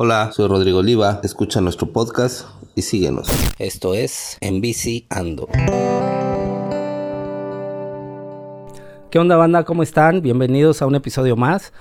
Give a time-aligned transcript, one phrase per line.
[0.00, 3.26] Hola, soy Rodrigo Oliva, escucha nuestro podcast y síguenos.
[3.58, 5.48] Esto es En Bici Ando.
[9.10, 9.64] ¿Qué onda banda?
[9.64, 10.22] ¿Cómo están?
[10.22, 11.72] Bienvenidos a un episodio más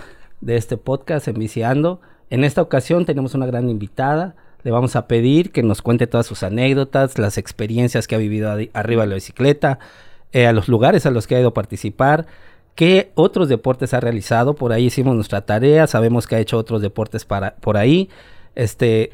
[0.42, 2.02] de este podcast En Bici Ando.
[2.32, 4.36] En esta ocasión tenemos una gran invitada.
[4.64, 8.50] Le vamos a pedir que nos cuente todas sus anécdotas, las experiencias que ha vivido
[8.74, 9.78] arriba de la bicicleta,
[10.32, 12.26] eh, a los lugares a los que ha ido a participar,
[12.78, 14.54] qué otros deportes ha realizado.
[14.54, 18.08] Por ahí hicimos nuestra tarea, sabemos que ha hecho otros deportes para, por ahí.
[18.54, 19.10] Este,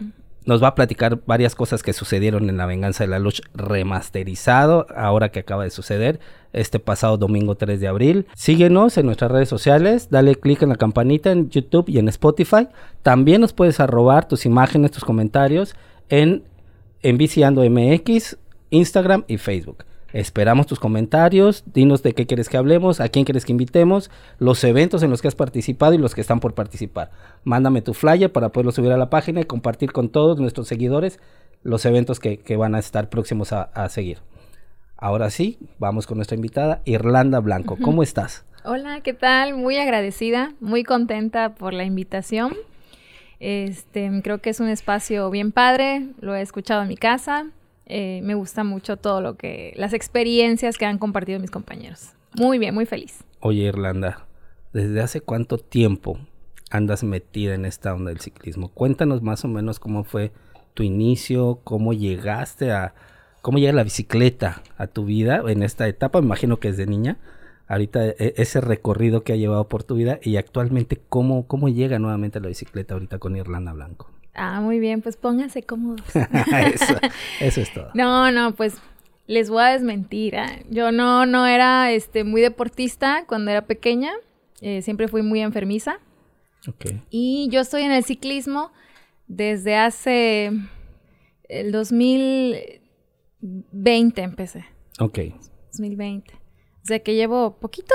[0.46, 4.86] nos va a platicar varias cosas que sucedieron en La Venganza de la Luz remasterizado,
[4.94, 6.20] ahora que acaba de suceder,
[6.52, 8.28] este pasado domingo 3 de abril.
[8.36, 12.68] Síguenos en nuestras redes sociales, dale click en la campanita en YouTube y en Spotify.
[13.02, 15.74] También nos puedes arrobar tus imágenes, tus comentarios
[16.10, 16.44] en,
[17.02, 18.38] en Viciando MX,
[18.72, 19.86] Instagram y Facebook.
[20.14, 24.64] Esperamos tus comentarios, dinos de qué quieres que hablemos, a quién quieres que invitemos, los
[24.64, 27.10] eventos en los que has participado y los que están por participar.
[27.44, 31.20] Mándame tu flyer para poderlo subir a la página y compartir con todos nuestros seguidores
[31.64, 34.20] los eventos que, van a estar próximos a, seguir.
[34.98, 37.78] Ahora sí, vamos con nuestra invitada, Irlanda Blanco.
[37.82, 38.46] ¿Cómo estás?
[38.64, 39.56] Hola, ¿qué tal?
[39.56, 42.54] Muy agradecida, muy contenta por la invitación.
[43.40, 47.48] Este, creo que es un espacio bien padre, lo he escuchado en mi casa,
[47.86, 52.12] eh, me gusta mucho todo lo que, las experiencias que han compartido mis compañeros.
[52.36, 53.24] Muy bien, muy feliz.
[53.40, 54.26] Oye, Irlanda,
[54.72, 56.18] ¿desde hace cuánto tiempo
[56.72, 58.70] andas metida en esta onda del ciclismo?
[58.70, 60.32] Cuéntanos más o menos cómo fue
[60.74, 62.96] tu inicio, cómo llegaste a,
[63.42, 66.88] cómo llega la bicicleta a tu vida en esta etapa, me imagino que es de
[66.88, 67.18] niña.
[67.68, 72.00] Ahorita e, ese recorrido que ha llevado por tu vida y actualmente cómo, cómo llega
[72.00, 74.13] nuevamente la bicicleta ahorita con Irlanda Blanco.
[74.34, 76.06] Ah, muy bien, pues pónganse cómodos.
[76.74, 76.96] eso,
[77.40, 77.90] eso, es todo.
[77.94, 78.78] No, no, pues
[79.28, 80.38] les voy a desmentir.
[80.38, 80.60] ¿ah?
[80.70, 84.12] Yo no, no era este, muy deportista cuando era pequeña.
[84.62, 86.00] Eh, siempre fui muy enfermiza.
[86.68, 87.04] Okay.
[87.10, 88.72] Y yo estoy en el ciclismo
[89.28, 90.52] desde hace
[91.50, 94.66] el 2020 empecé.
[95.00, 95.20] Ok.
[95.72, 96.43] 2020.
[96.84, 97.94] O sea que llevo poquito.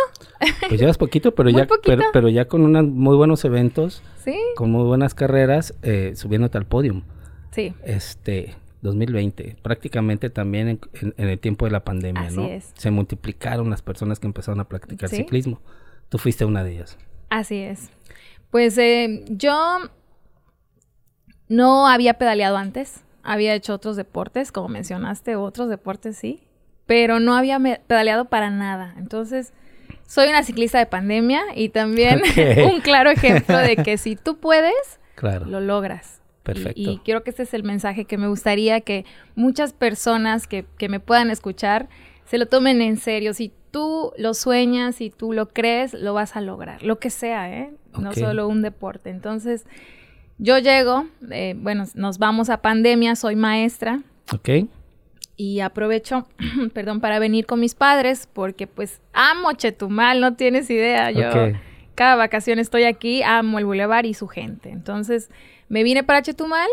[0.68, 1.66] Pues llevas poquito, pero ya
[2.12, 4.02] Pero, ya con unos muy buenos eventos.
[4.24, 4.38] Sí.
[4.56, 7.02] Con muy buenas carreras, eh, subiéndote al podium.
[7.50, 7.74] Sí.
[7.84, 12.46] Este, 2020, prácticamente también en, el tiempo de la pandemia, ¿no?
[12.46, 12.72] Es.
[12.76, 15.60] Se multiplicaron las personas que empezaron a practicar ciclismo.
[16.08, 16.96] Tú fuiste una de ellas.
[17.28, 17.90] Así es.
[18.50, 19.78] Pues eh, yo
[21.48, 26.47] no había pedaleado antes, había hecho otros deportes, como mencionaste, otros deportes sí,
[26.88, 28.94] pero no había pedaleado para nada.
[28.96, 29.52] Entonces,
[30.06, 32.22] soy una ciclista de pandemia y también
[32.72, 34.98] un claro ejemplo de que si tú puedes,
[35.46, 36.22] lo logras.
[36.42, 36.80] Perfecto.
[36.80, 39.04] Y, quiero que este es el mensaje que me gustaría que
[39.34, 41.90] muchas personas que, me puedan escuchar
[42.24, 43.34] se lo tomen en serio.
[43.34, 46.82] Si tú lo sueñas, y tú lo crees, lo vas a lograr.
[46.82, 47.70] Lo que sea, ¿eh?
[47.98, 49.10] No solo un deporte.
[49.10, 49.66] Entonces,
[50.38, 54.00] yo llego, eh, bueno, nos vamos a pandemia, soy maestra.
[54.32, 54.70] Ok
[55.38, 56.26] y aprovecho,
[56.74, 61.30] perdón, para venir con mis padres porque pues amo Chetumal, no tienes idea, yo
[61.94, 64.70] cada vacación estoy aquí, amo el bulevar y su gente.
[64.70, 65.30] Entonces
[65.68, 66.68] me vine para Chetumal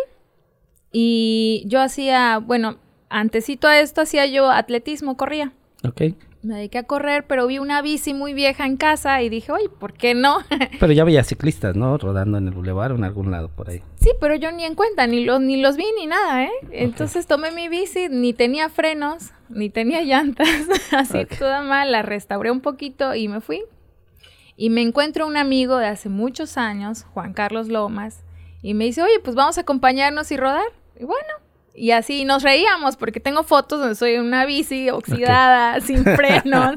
[0.92, 2.78] y yo hacía, bueno,
[3.10, 5.54] antesito a esto hacía yo atletismo, corría.
[5.88, 6.02] Ok
[6.46, 9.68] me dediqué a correr, pero vi una bici muy vieja en casa y dije, oye,
[9.68, 10.38] ¿por qué no?
[10.80, 11.98] pero ya veía ciclistas, ¿no?
[11.98, 13.82] Rodando en el bulevar o en algún lado por ahí.
[13.96, 16.52] Sí, pero yo ni en cuenta, ni los, ni los vi ni nada, ¿eh?
[16.72, 20.48] Entonces tomé mi bici, ni tenía frenos, ni tenía llantas,
[20.92, 23.64] así toda mal, la restauré un poquito y me fui.
[24.56, 28.24] Y me encuentro un amigo de hace muchos años, Juan Carlos Lomas,
[28.62, 30.68] y me dice, oye, pues vamos a acompañarnos y rodar.
[30.98, 31.28] Y bueno,
[31.76, 36.76] y así nos reíamos porque tengo fotos donde soy una bici oxidada, sin frenos,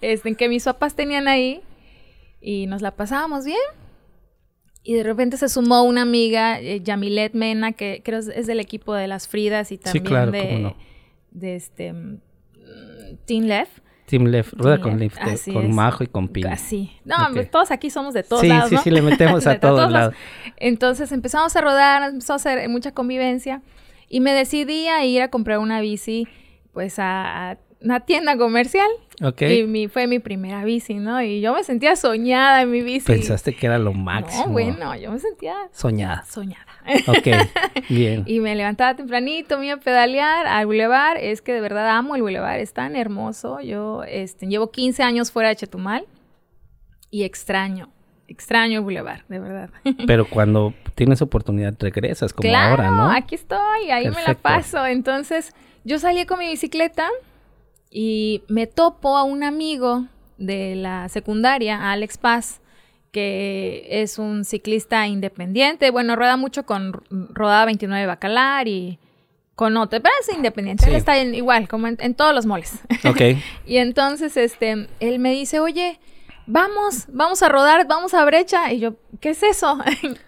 [0.00, 1.62] este, que mis papás tenían ahí
[2.40, 3.58] y nos la pasábamos bien.
[4.82, 8.94] Y de repente se sumó una amiga, eh, Yamilet Mena, que creo es del equipo
[8.94, 10.74] de las Fridas y también de,
[11.30, 12.20] de este mm,
[13.26, 13.82] Team Left.
[14.06, 15.18] Team Left, rueda con lift,
[15.52, 16.48] con Majo y con Pino.
[16.50, 16.90] Así.
[17.04, 19.90] No, pues, todos aquí somos de todos lados, Sí, sí, sí, le metemos a todos
[19.90, 20.14] lados.
[20.56, 23.60] Entonces empezamos a rodar, empezó a hacer mucha convivencia.
[24.08, 26.26] Y me decidí a ir a comprar una bici,
[26.72, 28.88] pues a, una tienda comercial.
[29.22, 29.42] Ok.
[29.42, 31.22] Y mi, fue mi primera bici, ¿no?
[31.22, 33.06] Y yo me sentía soñada en mi bici.
[33.06, 34.46] Pensaste que era lo máximo.
[34.46, 35.54] No, bueno, yo me sentía...
[35.72, 36.24] Soñada.
[36.24, 36.66] Soñada.
[37.06, 37.26] Ok,
[37.88, 38.24] bien.
[38.26, 41.18] y me levantaba tempranito, me iba a pedalear al bulevar.
[41.18, 43.60] Es que de verdad amo el bulevar, es tan hermoso.
[43.60, 46.06] Yo este, llevo 15 años fuera de Chetumal
[47.10, 47.90] y extraño
[48.28, 49.70] extraño Boulevard, de verdad.
[50.06, 53.10] Pero cuando tienes oportunidad regresas, como ahora, ¿no?
[53.10, 54.86] aquí estoy, ahí me la paso.
[54.86, 55.54] Entonces,
[55.84, 57.08] yo salí con mi bicicleta
[57.90, 62.60] y me topo a un amigo de la secundaria, Alex Paz,
[63.10, 65.90] que es un ciclista independiente.
[65.90, 68.98] Bueno, rueda mucho con Rodada 29 Bacalar y
[69.54, 70.86] con otro, pero es independiente.
[70.86, 72.80] Él está igual, como en, todos los moles.
[73.04, 73.20] Ok.
[73.66, 75.98] y entonces, este, él me dice, oye,
[76.48, 78.72] vamos, vamos a rodar, vamos a brecha.
[78.72, 79.78] Y yo, ¿qué es eso?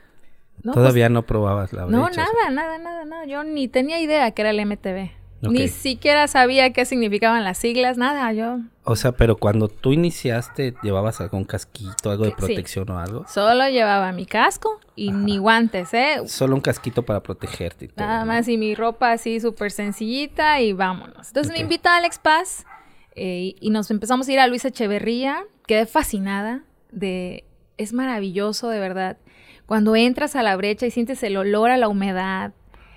[0.63, 1.99] Todavía pues no probabas la brecha.
[1.99, 3.25] No, nada, nada, nada, nada.
[3.25, 5.21] Yo ni tenía idea que era el MTV.
[5.43, 8.59] Ni siquiera sabía qué significaban las siglas, nada, yo.
[8.85, 13.25] O sea, pero cuando tú iniciaste, ¿llevabas algún casquito, algo de protección o algo?
[13.27, 16.21] Solo llevaba mi casco y ni guantes, ¿eh?
[16.27, 18.07] Solo un casquito para protegerte y todo.
[18.07, 21.29] Nada más y mi ropa así súper sencillita y vámonos.
[21.29, 22.67] Entonces me invita a Alex Paz
[23.15, 25.45] eh, y nos empezamos a ir a Luis Echeverría.
[25.71, 27.45] Quedé fascinada de...
[27.77, 29.19] Es maravilloso, de verdad.
[29.67, 32.55] Cuando entras a la brecha y sientes el olor a la humedad,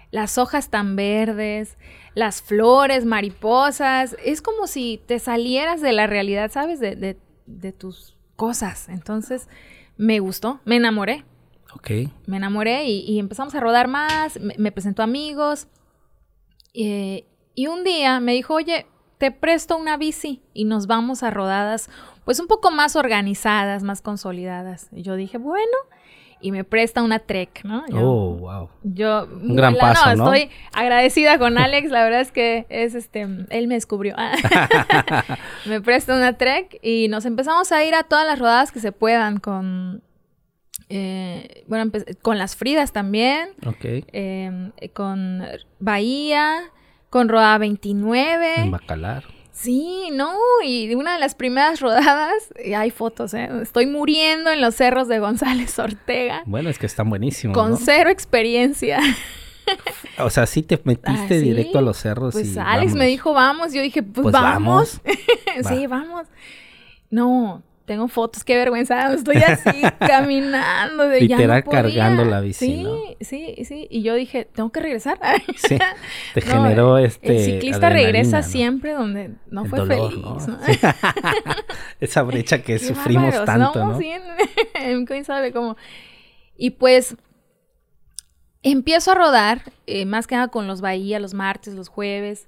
[0.09, 1.77] las hojas tan verdes,
[2.15, 4.17] las flores, mariposas.
[4.25, 6.79] Es como si te salieras de la realidad, ¿sabes?
[6.79, 7.15] De,
[7.77, 8.89] tus cosas.
[8.89, 9.49] Entonces,
[9.95, 11.25] me gustó, me enamoré.
[11.75, 11.91] Ok.
[12.25, 15.67] Me enamoré y, empezamos a rodar más, me, presentó amigos.
[16.73, 18.87] Eh, y un día me dijo, oye,
[19.23, 21.89] te presto una bici y nos vamos a rodadas,
[22.25, 24.87] pues un poco más organizadas, más consolidadas.
[24.91, 25.77] Y yo dije, bueno,
[26.43, 27.85] y me presta una Trek, ¿no?
[27.93, 28.69] oh, wow.
[28.83, 33.21] Yo, un gran paso, no, Estoy agradecida con Alex, la verdad es que es este,
[33.21, 34.15] él me descubrió.
[35.65, 38.91] me presta una Trek y nos empezamos a ir a todas las rodadas que se
[38.91, 40.03] puedan con,
[40.89, 41.89] eh, bueno,
[42.21, 43.51] con las Fridas también.
[43.65, 44.05] Ok.
[44.11, 45.43] Em, con
[45.79, 46.59] Bahía,
[47.09, 48.55] con Rodada 29.
[48.57, 49.23] En Bacalar.
[49.53, 50.33] Sí, no,
[50.65, 52.33] y una de las primeras rodadas,
[52.63, 53.49] y hay fotos, ¿eh?
[53.61, 56.41] Estoy muriendo en los cerros de González Ortega.
[56.45, 57.55] Bueno, es que están buenísimos.
[57.55, 58.99] Con cero experiencia.
[60.17, 62.33] O sea, sí te metiste ah, directo a los cerros.
[62.33, 63.73] Pues Alex me dijo, vamos.
[63.73, 64.99] Yo dije, pues, pues vamos.
[65.69, 66.27] sí, vamos.
[67.09, 69.13] No, tengo fotos, qué vergüenza.
[69.13, 71.07] Estoy así caminando.
[71.07, 72.65] De, Literal cargando la bici.
[72.65, 72.87] Sí,
[73.21, 73.87] sí, sí.
[73.89, 75.19] Y yo dije, tengo que regresar.
[75.57, 75.77] sí,
[76.33, 77.37] te generó este.
[77.37, 80.15] El ciclista regresa siempre donde no fue feliz.
[81.99, 83.83] Esa brecha que sufrimos tanto.
[83.83, 83.99] ¿no?
[83.99, 84.11] Sí,
[85.07, 85.75] ¿quién sabe cómo?
[86.55, 87.17] Y pues
[88.61, 92.47] empiezo a rodar, eh, más que nada con los Bahía, los martes, los jueves.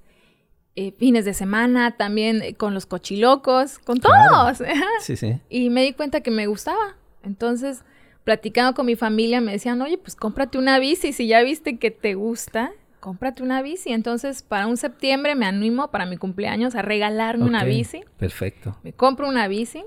[0.77, 4.61] Eh, fines de semana, también eh, con los cochilocos, con todos.
[5.01, 5.39] Sí, sí.
[5.49, 6.97] Y me di cuenta que me gustaba.
[7.23, 7.83] Entonces,
[8.25, 11.13] platicando con mi familia, me decían, oye, pues cómprate una bici.
[11.13, 13.93] Si ya viste que te gusta, cómprate una bici.
[13.93, 18.03] Entonces, para un septiembre me animo para mi cumpleaños a regalarme una bici.
[18.17, 18.77] Perfecto.
[18.83, 19.85] Me compro una bici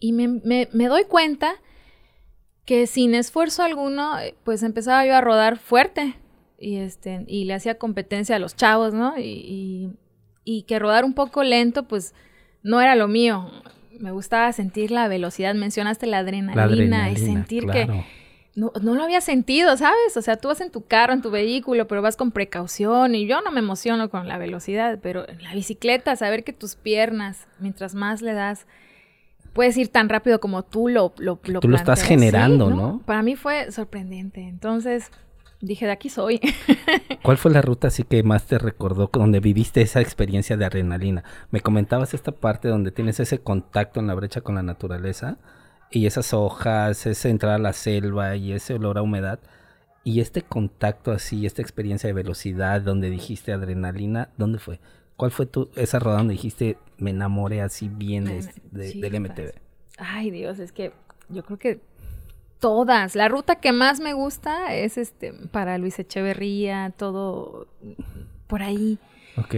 [0.00, 1.56] y me, me, me doy cuenta
[2.64, 6.14] que sin esfuerzo alguno, eh, pues empezaba yo a rodar fuerte
[6.62, 9.18] y, este, y le hacía competencia a los chavos, ¿no?
[9.18, 9.90] Y,
[10.44, 12.14] y, que rodar un poco lento, pues
[12.62, 13.50] no era lo mío.
[13.98, 17.86] Me gustaba sentir la velocidad, mencionaste la adrenalina, y sentir que
[18.54, 20.16] no, no, lo había sentido, ¿sabes?
[20.16, 23.26] O sea, tú vas en tu carro, en tu vehículo, pero vas con precaución y
[23.26, 27.46] yo no me emociono con la velocidad, pero en la bicicleta, saber que tus piernas,
[27.60, 28.66] mientras más le das,
[29.52, 33.02] puedes ir tan rápido como tú lo lo, lo Tú lo estás generando, ¿no?
[33.06, 34.42] Para mí fue sorprendente.
[34.42, 35.10] Entonces,
[35.62, 36.40] dije, de aquí soy.
[37.22, 41.24] ¿Cuál fue la ruta así que más te recordó donde viviste esa experiencia de adrenalina?
[41.50, 45.38] Me comentabas esta parte donde tienes ese contacto en la brecha con la naturaleza
[45.90, 49.40] y esas hojas, ese entrar a la selva y ese olor a humedad.
[50.04, 54.80] Y este contacto así, esta experiencia de velocidad donde dijiste adrenalina, ¿dónde fue?
[55.16, 58.42] ¿Cuál fue tu, esa ruta donde dijiste me enamoré así bien de,
[58.72, 59.52] del MTV?
[59.98, 60.92] Ay Dios, es que
[61.28, 61.80] yo creo que
[62.62, 63.16] todas.
[63.16, 67.66] La ruta que más me gusta es este para Luis Echeverría, todo
[68.46, 69.00] por ahí.
[69.36, 69.54] Ok.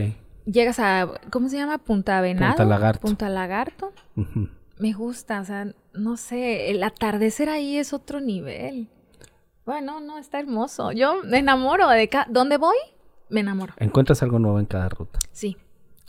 [0.46, 1.76] Llegas a, ¿cómo se llama?
[1.78, 2.54] Punta Venado.
[2.56, 3.00] Punta Lagarto.
[3.00, 3.92] Punta Lagarto.
[4.78, 8.88] Me gusta, o sea, no sé, el atardecer ahí es otro nivel.
[9.66, 10.90] Bueno, no, está hermoso.
[10.92, 12.26] Yo me enamoro de cada...
[12.30, 12.76] ¿Dónde voy?
[13.28, 13.74] Me enamoro.
[13.76, 15.18] ¿Encuentras algo nuevo en cada ruta?
[15.30, 15.58] Sí.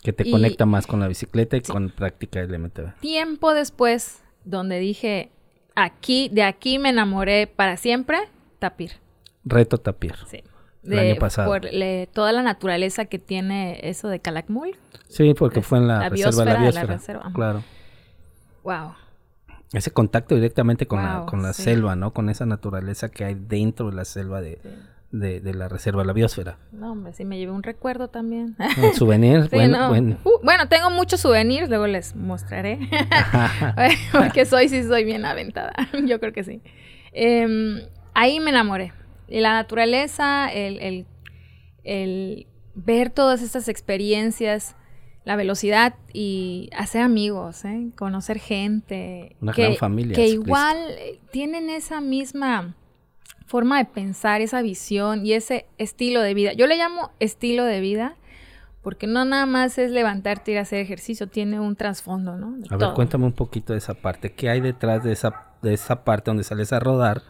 [0.01, 2.99] Que te conecta más con la bicicleta y con práctica del MTV.
[3.01, 5.31] Tiempo después, donde dije,
[5.75, 8.17] aquí, de aquí me enamoré para siempre,
[8.59, 8.93] Tapir.
[9.43, 10.15] Reto Tapir.
[10.27, 10.43] Sí.
[10.83, 11.47] El año pasado.
[11.47, 11.69] Por
[12.13, 14.75] toda la naturaleza que tiene eso de Calakmul.
[15.07, 17.31] Sí, porque fue en la, reserva de la biosfera.
[17.33, 17.63] Claro.
[18.63, 18.93] Wow.
[19.73, 22.13] Ese contacto directamente con la, con la selva, ¿no?
[22.13, 24.59] Con esa naturaleza que hay dentro de la selva de,
[25.11, 26.57] de, la reserva de la biosfera.
[26.71, 28.55] No, hombre, sí me llevé un recuerdo también.
[28.81, 30.17] Un souvenir, bueno, bueno.
[30.23, 30.67] Uh, bueno.
[30.67, 32.79] tengo muchos souvenirs, luego les mostraré.
[34.11, 35.73] Porque soy, sí soy bien aventada.
[36.05, 36.61] Yo creo que sí.
[37.13, 37.81] Em,
[38.13, 38.93] ahí me enamoré.
[39.27, 41.05] Y la naturaleza, el, el,
[41.83, 44.75] el ver todas estas experiencias
[45.25, 47.89] la velocidad y hacer amigos, ¿eh?
[47.97, 49.35] conocer gente.
[49.41, 50.15] Una que, gran familia.
[50.15, 52.75] Que igual eh, tienen esa misma
[53.45, 56.53] forma de pensar, esa visión y ese estilo de vida.
[56.53, 58.15] Yo le llamo estilo de vida
[58.81, 62.51] porque no nada más es levantarte y ir a hacer ejercicio, tiene un trasfondo, ¿no?
[62.51, 64.33] De A ver, cuéntame un poquito de esa parte.
[64.33, 67.23] ¿Qué hay detrás de esa, de esa parte donde sales a rodar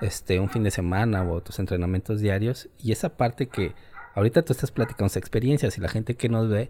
[0.00, 2.68] este, un fin de semana o tus entrenamientos diarios?
[2.82, 3.74] Y esa parte que
[4.16, 6.68] ahorita tú estás platicando experiencias y la gente que nos ve,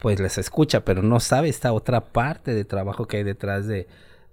[0.00, 3.86] pues les escucha, pero no sabe esta otra parte de trabajo que hay detrás de,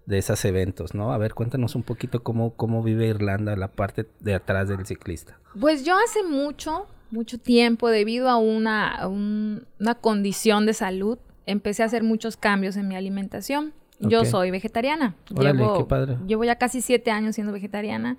[0.05, 1.11] de esos eventos, ¿no?
[1.13, 5.39] A ver, cuéntanos un poquito cómo, cómo vive Irlanda la parte de atrás del ciclista.
[5.59, 11.17] Pues yo hace mucho, mucho tiempo, debido a una, a un- una condición de salud,
[11.47, 13.73] empecé a hacer muchos cambios en mi alimentación.
[13.99, 15.15] Yo soy vegetariana.
[15.33, 16.17] Órale, llevo, qué padre.
[16.27, 18.17] llevo ya casi siete años siendo vegetariana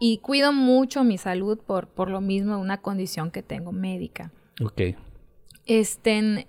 [0.00, 4.32] y cuido mucho mi salud por, por lo mismo de una condición que tengo médica.
[4.64, 4.80] Ok.
[5.66, 6.46] Este,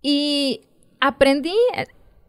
[0.00, 0.62] y
[1.00, 1.86] aprendí eh,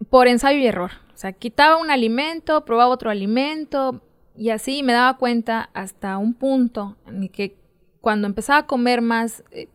[0.09, 0.91] por ensayo y error.
[1.19, 4.01] O sea, quitaba un alimento, probaba otro alimento
[4.37, 7.57] y así me daba cuenta hasta un punto en el que
[7.99, 9.67] cuando empezaba a comer más, eh,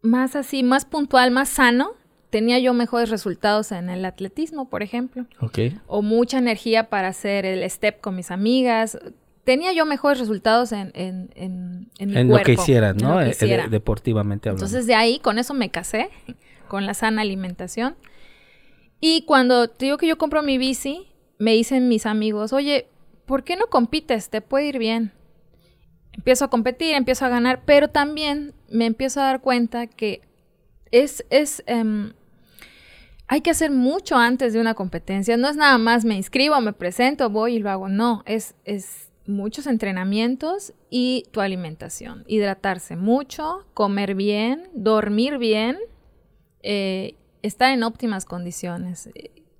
[0.00, 1.90] más así, más puntual, más sano,
[2.30, 5.58] tenía yo mejores resultados en el atletismo, por ejemplo Ok.
[5.88, 8.96] o mucha energía para hacer el step con mis amigas.
[9.42, 13.18] Tenía yo mejores resultados en, en, en, en mi lo que hicieras, lo ¿no?
[13.18, 13.66] que Eh, eh, hiciera.
[13.66, 14.64] deportivamente hablando.
[14.66, 16.10] Entonces de ahí, con eso me casé,
[16.68, 17.96] con la sana alimentación.
[19.04, 22.86] Y cuando te digo que yo compro mi bici, me dicen mis amigos, oye,
[23.26, 24.30] ¿por qué no compites?
[24.30, 25.10] Te puede ir bien.
[26.12, 30.20] Empiezo a competir, empiezo a ganar, pero también me empiezo a dar cuenta que
[30.92, 32.12] es, es, em,
[33.26, 35.36] hay que hacer mucho antes de una competencia.
[35.36, 37.88] No es nada más me inscribo, me presento, voy y lo hago.
[37.88, 42.22] No, es, es muchos entrenamientos y tu alimentación.
[42.28, 45.76] Hidratarse mucho, comer bien, dormir bien,
[46.62, 49.08] eh, estar en óptimas condiciones.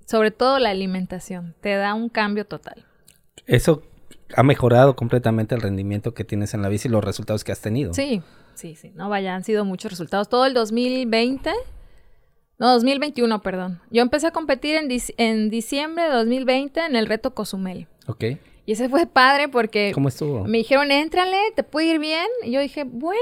[0.06, 2.84] Sobre todo la alimentación, te da un cambio total.
[3.46, 3.82] Eso
[4.36, 7.60] ha mejorado completamente el rendimiento que tienes en la bici y los resultados que has
[7.60, 7.92] tenido.
[7.94, 8.22] Sí,
[8.54, 8.90] sí, sí.
[8.94, 10.28] No vaya, han sido muchos resultados.
[10.28, 11.50] Todo el 2020,
[12.58, 13.80] no, 2021, perdón.
[13.90, 17.88] Yo empecé a competir en, dic- en diciembre de 2020 en el reto Cozumel.
[18.06, 18.24] Ok.
[18.64, 20.44] Y ese fue padre porque ¿Cómo estuvo?
[20.44, 22.26] me dijeron, éntrale, te puede ir bien.
[22.44, 23.20] Y yo dije, bueno,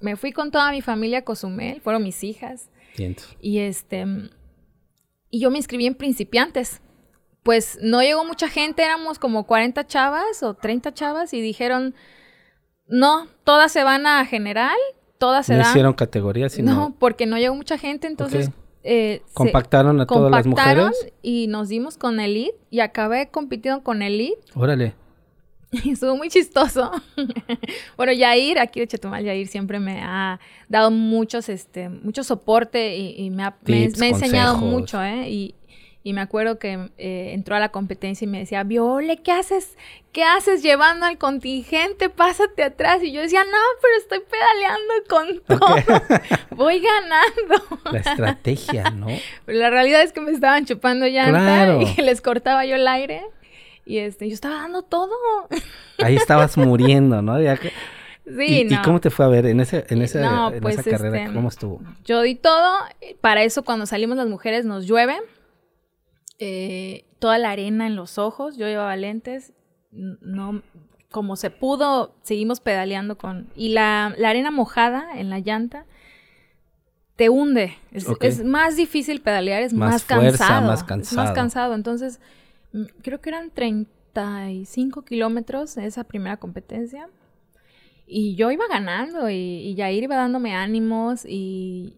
[0.00, 2.68] me fui con toda mi familia a Cozumel, fueron mis hijas.
[3.40, 4.04] Y este,
[5.30, 6.80] y yo me inscribí en principiantes.
[7.42, 11.94] Pues no llegó mucha gente, éramos como 40 chavas o 30 chavas y dijeron,
[12.86, 14.76] no, todas se van a general,
[15.18, 15.70] todas se No dan.
[15.70, 18.50] hicieron categorías, sino No, porque no llegó mucha gente, entonces
[18.84, 21.12] eh, compactaron a todas las mujeres.
[21.22, 24.94] y nos dimos con Elite y acabé compitiendo con Elite Órale.
[25.90, 26.90] estuvo muy chistoso.
[27.96, 30.38] bueno, Yair, aquí de Chetumal, Yair siempre me ha
[30.68, 35.02] dado muchos, este, mucho soporte y, y me, ha, me- Tips, me ha enseñado mucho,
[35.02, 35.28] ¿eh?
[35.30, 35.54] Y,
[36.04, 39.76] y me acuerdo que eh, entró a la competencia y me decía, Viole, ¿qué haces?
[40.10, 42.10] ¿Qué haces llevando al contingente?
[42.10, 43.04] Pásate atrás.
[43.04, 46.16] Y yo decía, no, pero estoy pedaleando con todo.
[46.56, 47.78] Voy ganando.
[47.92, 49.06] La estrategia, ¿no?
[49.46, 51.80] Pero la realidad es que me estaban chupando llanta Claro.
[51.96, 53.22] y les cortaba yo el aire.
[53.84, 55.10] Y este, yo estaba dando todo.
[55.98, 57.40] Ahí estabas muriendo, ¿no?
[57.40, 57.72] Ya que-
[58.24, 60.88] Sí, ¿Y, cómo te fue a ver en ese, en ese, No, en pues, esa
[60.88, 61.22] carrera?
[61.24, 61.80] este, ¿Cómo estuvo?
[62.04, 62.72] Yo di todo.
[63.20, 65.16] Para eso, cuando salimos las mujeres, nos llueve.
[66.38, 68.56] Eh, toda la arena en los ojos.
[68.56, 69.52] Yo llevaba lentes.
[69.90, 70.62] No,
[71.10, 73.48] como se pudo, seguimos pedaleando con.
[73.56, 75.84] Y la, la arena mojada en la llanta
[77.16, 77.76] te hunde.
[77.90, 80.66] Es, es más difícil pedalear, es Más más, fuerza, cansado.
[80.68, 81.22] más Es cansado.
[81.26, 81.74] más cansado.
[81.74, 82.20] Entonces,
[83.02, 87.08] creo que eran 35 kilómetros esa primera competencia.
[88.06, 91.96] Y yo iba ganando y, y Yair iba dándome ánimos y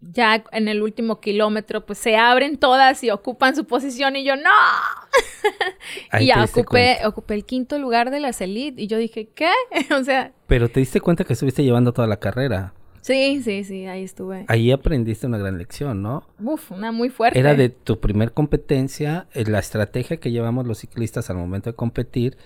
[0.00, 4.36] ya en el último kilómetro pues se abren todas y ocupan su posición y yo
[4.36, 4.50] no.
[6.20, 9.50] Y ya ocupé, ocupé el quinto lugar de las elite y yo dije, ¿qué?
[9.94, 12.74] o sea, Pero te diste cuenta que estuviste llevando toda la carrera.
[13.06, 14.44] Sí, sí, sí, ahí estuve.
[14.48, 16.26] Ahí aprendiste una gran lección, ¿no?
[16.42, 17.38] Uf, una muy fuerte.
[17.38, 21.76] Era de tu primer competencia, eh, la estrategia que llevamos los ciclistas al momento de
[21.76, 22.36] competir,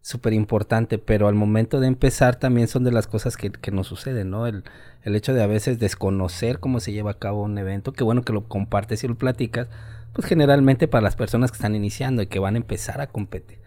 [0.00, 3.88] súper importante, pero al momento de empezar también son de las cosas que, que nos
[3.88, 4.46] suceden, ¿no?
[4.46, 4.62] El,
[5.02, 8.22] el hecho de a veces desconocer cómo se lleva a cabo un evento, que bueno
[8.22, 9.66] que lo compartes y lo platicas,
[10.12, 13.58] pues generalmente para las personas que están iniciando y que van a empezar a competir.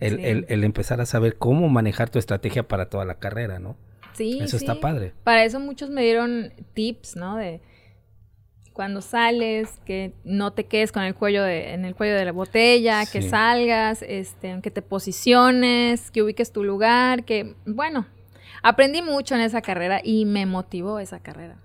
[0.00, 0.24] El, Sí.
[0.24, 3.76] el- el empezar a saber cómo manejar tu estrategia para toda la carrera, ¿no?
[4.14, 5.12] Sí, Eso está padre.
[5.24, 7.36] Para eso muchos me dieron tips, ¿no?
[7.36, 7.60] De
[8.74, 12.32] cuando sales, que no te quedes con el cuello de, en el cuello de la
[12.32, 18.06] botella, que salgas, este, que te posiciones, que ubiques tu lugar, que, bueno,
[18.62, 21.56] aprendí mucho en esa carrera y me motivó esa carrera.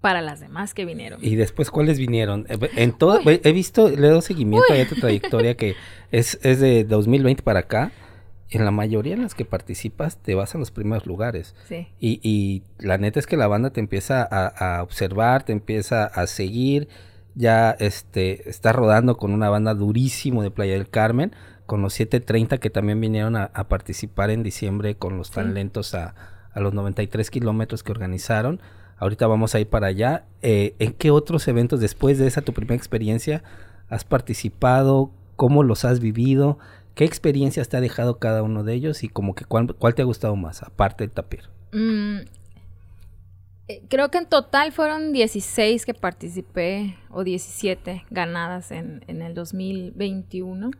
[0.00, 1.18] para las demás que vinieron.
[1.24, 2.46] ¿Y después cuáles vinieron?
[2.48, 5.74] Eh, en todo, he visto, le dado seguimiento a tu trayectoria que
[6.12, 7.90] es, es de 2020 para acá.
[8.50, 11.54] En la mayoría en las que participas te vas a los primeros lugares.
[11.68, 11.88] Sí.
[12.00, 16.04] Y, y la neta es que la banda te empieza a, a observar, te empieza
[16.04, 16.88] a seguir.
[17.34, 21.32] Ya este, está rodando con una banda durísimo de Playa del Carmen,
[21.66, 25.94] con los 730 que también vinieron a, a participar en diciembre con los tan lentos
[25.94, 26.14] a,
[26.52, 28.60] a los 93 kilómetros que organizaron.
[28.98, 30.24] Ahorita vamos a ir para allá.
[30.42, 33.42] Eh, ¿En qué otros eventos después de esa tu primera experiencia
[33.88, 35.12] has participado?
[35.36, 36.58] ¿Cómo los has vivido?
[36.98, 39.04] ¿Qué experiencias te ha dejado cada uno de ellos?
[39.04, 41.44] Y como que cuál, cuál te ha gustado más, aparte del tapir.
[41.70, 42.22] Mm,
[43.68, 49.32] eh, creo que en total fueron 16 que participé, o 17 ganadas en, en el
[49.34, 50.72] 2021.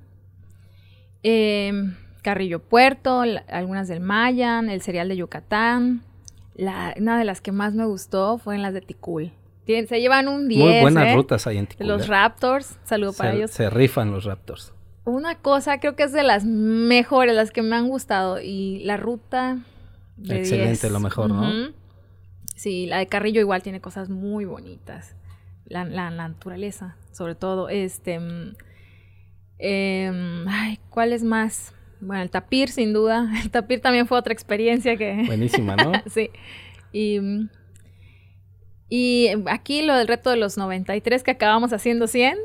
[1.22, 1.72] Eh,
[2.22, 6.02] Carrillo Puerto, la, algunas del Mayan, el cereal de Yucatán.
[6.56, 9.30] La, una de las que más me gustó fue en las de Ticul.
[9.66, 10.60] Se llevan un 10.
[10.60, 11.14] Muy buenas ¿eh?
[11.14, 11.86] rutas ahí en Ticul.
[11.86, 12.08] Los ¿eh?
[12.08, 13.50] Raptors, saludo para se, ellos.
[13.52, 14.72] se rifan los Raptors.
[15.08, 18.42] Una cosa, creo que es de las mejores, las que me han gustado.
[18.42, 19.58] Y la ruta.
[20.18, 20.92] De Excelente, 10.
[20.92, 21.72] lo mejor, ¿no?
[22.54, 25.14] Sí, la de Carrillo igual tiene cosas muy bonitas.
[25.64, 27.70] La, la naturaleza, sobre todo.
[27.70, 28.20] Este.
[28.20, 28.56] mm,
[29.60, 31.72] em, ay, ¿cuál es más?
[32.00, 33.32] Bueno, el tapir, sin duda.
[33.42, 35.22] El tapir también fue otra experiencia que.
[35.26, 35.92] Buenísima, ¿no?
[36.06, 36.28] sí.
[36.92, 37.48] Y.
[38.90, 42.36] Y aquí lo del reto de los 93 que acabamos haciendo 100.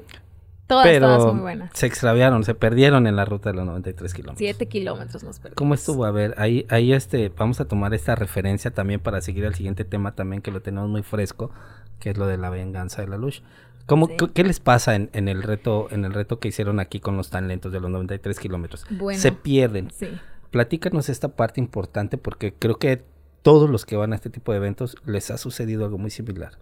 [0.67, 1.69] Todas, todas muy Pero buenas.
[1.73, 4.37] se extraviaron, se perdieron en la ruta de los 93 kilómetros.
[4.39, 5.55] 7 kilómetros nos perdimos.
[5.57, 6.05] ¿Cómo estuvo?
[6.05, 9.83] A ver, ahí, ahí este, vamos a tomar esta referencia también para seguir al siguiente
[9.83, 11.51] tema también que lo tenemos muy fresco,
[11.99, 13.43] que es lo de la venganza de la luz.
[13.85, 14.13] ¿Cómo, Sí.
[14.17, 17.17] qué, qué les pasa en, en el reto, en el reto que hicieron aquí con
[17.17, 18.85] los tan lentos de los 93 kilómetros?
[18.89, 19.19] Bueno.
[19.19, 19.91] Se pierden.
[19.91, 20.07] Sí.
[20.51, 23.03] Platícanos esta parte importante porque creo que
[23.41, 26.53] todos los que van a este tipo de eventos les ha sucedido algo muy similar.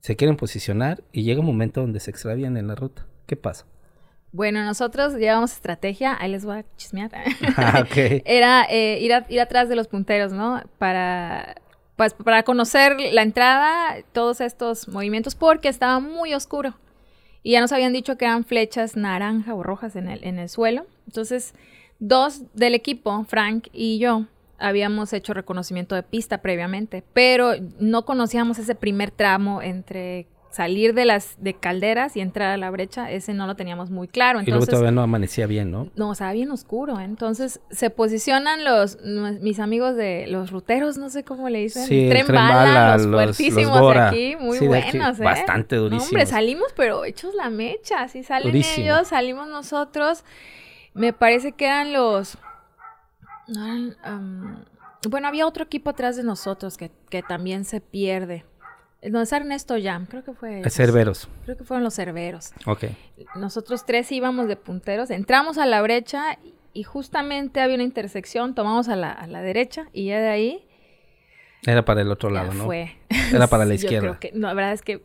[0.00, 3.06] Se quieren posicionar y llega un momento donde se extravían en la ruta.
[3.26, 3.66] ¿Qué pasa?
[4.32, 7.10] Bueno, nosotros llevamos estrategia, ahí les voy a chismear.
[7.56, 7.96] Ah, ok.
[8.24, 10.62] Era eh, ir, a- ir atrás de los punteros, ¿no?
[10.78, 11.56] Para,
[11.96, 16.74] pues, para conocer la entrada, todos estos movimientos, porque estaba muy oscuro.
[17.42, 20.48] Y ya nos habían dicho que eran flechas naranja o rojas en el, en el
[20.48, 20.86] suelo.
[21.06, 21.54] Entonces,
[21.98, 24.26] dos del equipo, Frank y yo,
[24.60, 31.04] habíamos hecho reconocimiento de pista previamente, pero no conocíamos ese primer tramo entre salir de
[31.04, 34.40] las de calderas y entrar a la brecha, ese no lo teníamos muy claro.
[34.40, 35.88] y luego Entonces, todavía no amanecía bien, ¿no?
[35.94, 36.98] no, estaba bien oscuro.
[36.98, 37.04] ¿eh?
[37.04, 38.98] Entonces se posicionan los
[39.40, 41.86] mis amigos de los ruteros, no sé cómo le dicen.
[41.86, 44.02] Sí, tren, Tren bala, Bala, los, los- fuertísimos los Bora.
[44.02, 45.22] de aquí, muy Sí, de aquí, buenos, ¿eh?
[45.22, 46.08] bastante No, durísimos.
[46.10, 48.02] hombre, salimos, pero hechos la mecha.
[48.02, 48.86] Así salen Durísimo.
[48.86, 50.24] ellos, salimos nosotros.
[50.94, 52.36] Me parece que eran los.
[55.08, 58.44] Bueno, había otro equipo atrás de nosotros que, que también se pierde.
[59.02, 60.60] No, es Ernesto Jam, creo que fue.
[60.60, 60.74] ellos.
[60.74, 61.28] Cerberos.
[61.44, 62.84] Creo que fueron los cerberos Ok.
[63.34, 66.38] nosotros tres íbamos de punteros, entramos a la brecha
[66.74, 70.64] y justamente había una intersección, tomamos a la, a la derecha y ya de ahí
[71.66, 72.64] Era para el otro lado, ¿no?
[72.66, 72.94] fue.
[73.32, 74.18] Era para la yo izquierda.
[74.18, 75.02] creo que, no, la verdad es que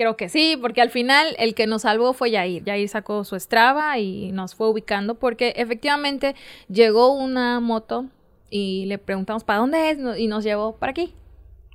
[0.00, 2.64] creo que sí, porque al final el que nos salvó fue Yair.
[2.64, 6.34] Yair sacó su Strava y nos fue ubicando porque efectivamente
[6.68, 8.06] llegó una moto
[8.48, 11.14] y le preguntamos para dónde es No- y nos llevó para aquí.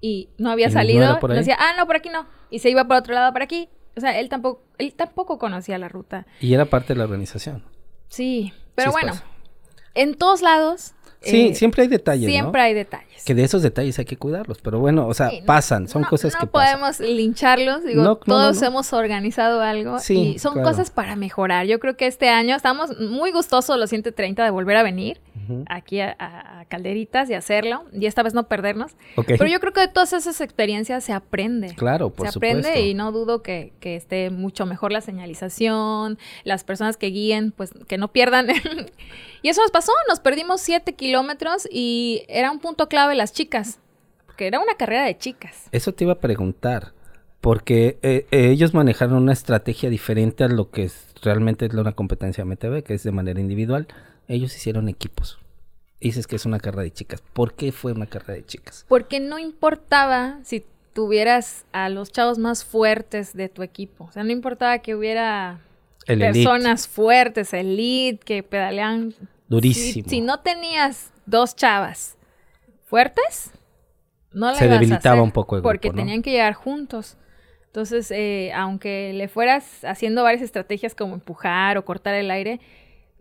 [0.01, 1.19] Y no había ¿Y no salido.
[1.21, 1.35] ahí?
[1.37, 2.25] decía, ah, no, por aquí no.
[2.49, 3.69] Y se iba por otro lado para aquí.
[3.95, 6.25] O sea, él tampoco, él tampoco conocía la ruta.
[6.41, 7.63] Y era parte de la organización.
[8.09, 9.13] Sí, pero bueno,
[9.93, 10.94] en todos lados.
[11.25, 12.65] Sí, eh, siempre hay detalles, siempre ¿no?
[12.65, 13.23] hay detalles.
[13.25, 14.59] Que de esos detalles hay que cuidarlos.
[14.61, 15.87] Pero bueno, o sea, Sí, no- pasan.
[15.87, 16.79] Son no- cosas no que pasan.
[16.79, 18.67] podemos lincharlos, digo, No, no, todos no, no.
[18.67, 20.69] hemos organizado algo Sí, y son claro.
[20.69, 21.65] cosas para mejorar.
[21.65, 25.65] Yo creo que este año estamos muy gustosos los 130 de volver a venir Ujú.
[25.67, 28.93] aquí a, a- Calderitas y hacerlo y esta vez no perdernos.
[29.17, 29.25] Ok.
[29.27, 31.75] Pero yo creo que de todas esas experiencias se aprende.
[31.75, 32.87] Claro, por se aprende supuesto.
[32.89, 37.71] y no dudo que, que esté mucho mejor la señalización, las personas que guíen, pues
[37.87, 38.47] que no pierdan.
[39.43, 41.14] y eso nos pasó, nos perdimos 7 kilómetros
[41.69, 43.79] y era un punto clave las chicas,
[44.25, 45.67] porque era una carrera de chicas.
[45.71, 46.93] Eso te iba a preguntar.
[47.41, 51.91] Porque eh, eh, ellos manejaron una estrategia diferente a lo que es, realmente es una
[51.91, 53.87] competencia MTV, que es de manera individual.
[54.27, 55.37] Ellos hicieron equipos.
[56.01, 57.21] Dices que es una carrera de chicas.
[57.33, 58.85] ¿Por qué fue una carrera de chicas?
[58.87, 64.23] Porque no importaba si tuvieras a los chavos más fuertes de tu equipo, o sea,
[64.23, 65.59] no importaba que hubiera
[66.07, 69.13] El personas fuertes, elite, que pedalean
[69.47, 70.09] Durísimo.
[70.09, 72.17] Si, si no tenías dos chavas
[72.85, 73.51] fuertes,
[74.31, 76.03] no la Se ibas a debilitaba hacer, un poco el Porque grupo, ¿no?
[76.03, 77.17] tenían que llegar juntos.
[77.67, 82.59] Entonces, eh, aunque le fueras haciendo varias estrategias como empujar o cortar el aire,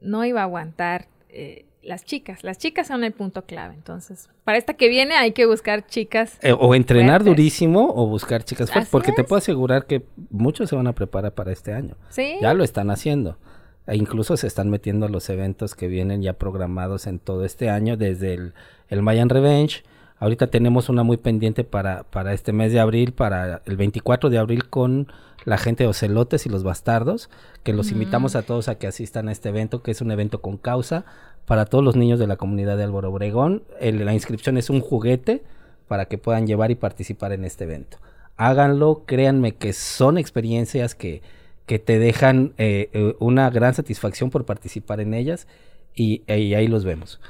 [0.01, 2.45] no iba a aguantar eh, las chicas.
[2.45, 3.75] Las chicas son el punto clave.
[3.75, 6.39] Entonces, para esta que viene hay que buscar chicas.
[6.41, 8.91] Eh, o entrenar durísimo o buscar chicas fuertes.
[8.91, 11.97] Porque te puedo asegurar que muchos se van a preparar para este año.
[12.11, 12.37] Sí.
[12.41, 13.39] Ya lo están haciendo.
[13.87, 17.69] E incluso se están metiendo a los eventos que vienen ya programados en todo este
[17.69, 18.55] año, desde el,
[18.89, 19.83] el Mayan Revenge.
[20.19, 24.39] Ahorita tenemos una muy pendiente para, para este mes de abril, para el 24 de
[24.39, 25.09] abril con
[25.45, 27.29] la gente de Ocelotes y los Bastardos,
[27.63, 30.41] que los invitamos a todos a que asistan a este evento, que es un evento
[30.41, 31.05] con causa
[31.45, 33.65] para todos los niños de la comunidad de Álvaro Obregón.
[33.81, 35.43] la inscripción es un juguete
[35.89, 37.99] para que puedan llevar y participar en este evento.
[38.37, 41.23] Háganlo, créanme que son experiencias que,
[41.67, 45.47] que te dejan eh, eh, una gran satisfacción por participar en ellas
[45.95, 47.21] y, y, ahí los vemos.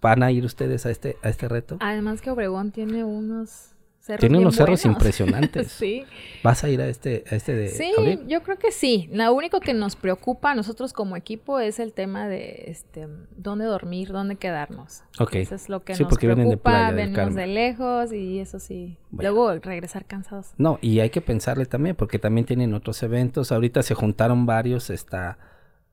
[0.00, 1.78] ¿Van a ir ustedes a este, a este reto?
[1.80, 3.73] Además que Obregón tiene unos
[4.18, 5.72] tiene unos cerros impresionantes.
[5.72, 6.04] sí.
[6.42, 7.92] ¿Vas a ir a este, a este de Sí,
[8.26, 9.08] yo creo que sí.
[9.12, 13.64] Lo único que nos preocupa a nosotros como equipo es el tema de este dónde
[13.64, 15.02] dormir, dónde quedarnos.
[15.18, 15.36] Ok.
[15.36, 16.90] Eso es lo que nos preocupa.
[16.90, 18.98] Venimos de lejos y eso sí.
[19.10, 20.52] Luego regresar cansados.
[20.58, 23.52] No, y hay que pensarle también, porque también tienen otros eventos.
[23.52, 25.38] Ahorita se juntaron varios, está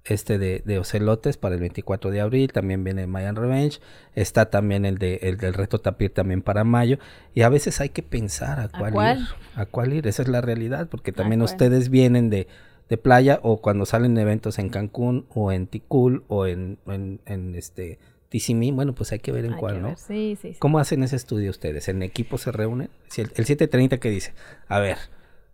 [0.05, 3.79] este de, de, Ocelotes para el 24 de abril, también viene Mayan Revenge,
[4.15, 6.97] está también el, de, el del reto tapir también para mayo,
[7.33, 10.41] y a veces hay que pensar a cuál, ir, a cuál ir, esa es la
[10.41, 12.47] realidad, porque también ustedes vienen de,
[12.89, 17.99] de, playa o cuando salen eventos en Cancún o en Ticul o en, en, este
[18.29, 19.95] Tizimí, bueno, pues hay que ver en cuál, ¿no?
[19.97, 21.89] Sí, sí, ¿Cómo hacen ese estudio ustedes?
[21.89, 22.89] ¿En equipo se reúnen?
[23.17, 24.33] el, el 730 que dice,
[24.67, 24.97] a ver,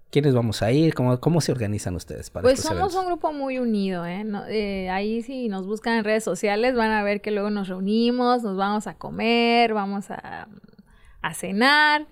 [0.10, 0.94] ¿Quiénes vamos a ir?
[0.94, 4.26] ¿Cómo, cómo se organizan ustedes para Pues somos un grupo muy unido, ¿eh?
[4.50, 4.90] ¿eh?
[4.90, 8.56] Ahí si nos buscan en redes sociales van a ver que luego nos reunimos, nos
[8.56, 10.48] vamos a comer, vamos a,
[11.22, 12.08] a cenar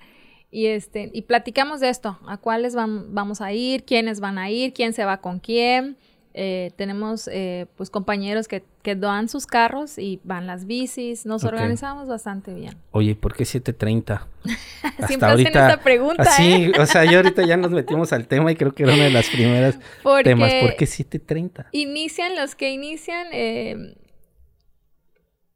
[0.52, 4.74] y este y platicamos de esto, a cuáles vamos a ir, quiénes van a ir,
[4.74, 5.98] quién se va con quién.
[6.38, 11.26] Eh, tenemos eh, pues compañeros que, que dan sus carros y van las bicis.
[11.26, 12.76] Nos organizamos bastante bien.
[12.92, 14.28] Oye, ¿por qué 730?
[15.08, 16.24] Siempre ahorita, esta pregunta.
[16.24, 16.72] Así, ¿eh?
[16.78, 19.12] o sea, yo ahorita ya nos metimos al tema y creo que era una de
[19.12, 19.80] las primeras
[20.26, 20.54] temas.
[20.56, 21.70] ¿Por qué 730?
[21.72, 23.28] Inician los que inician.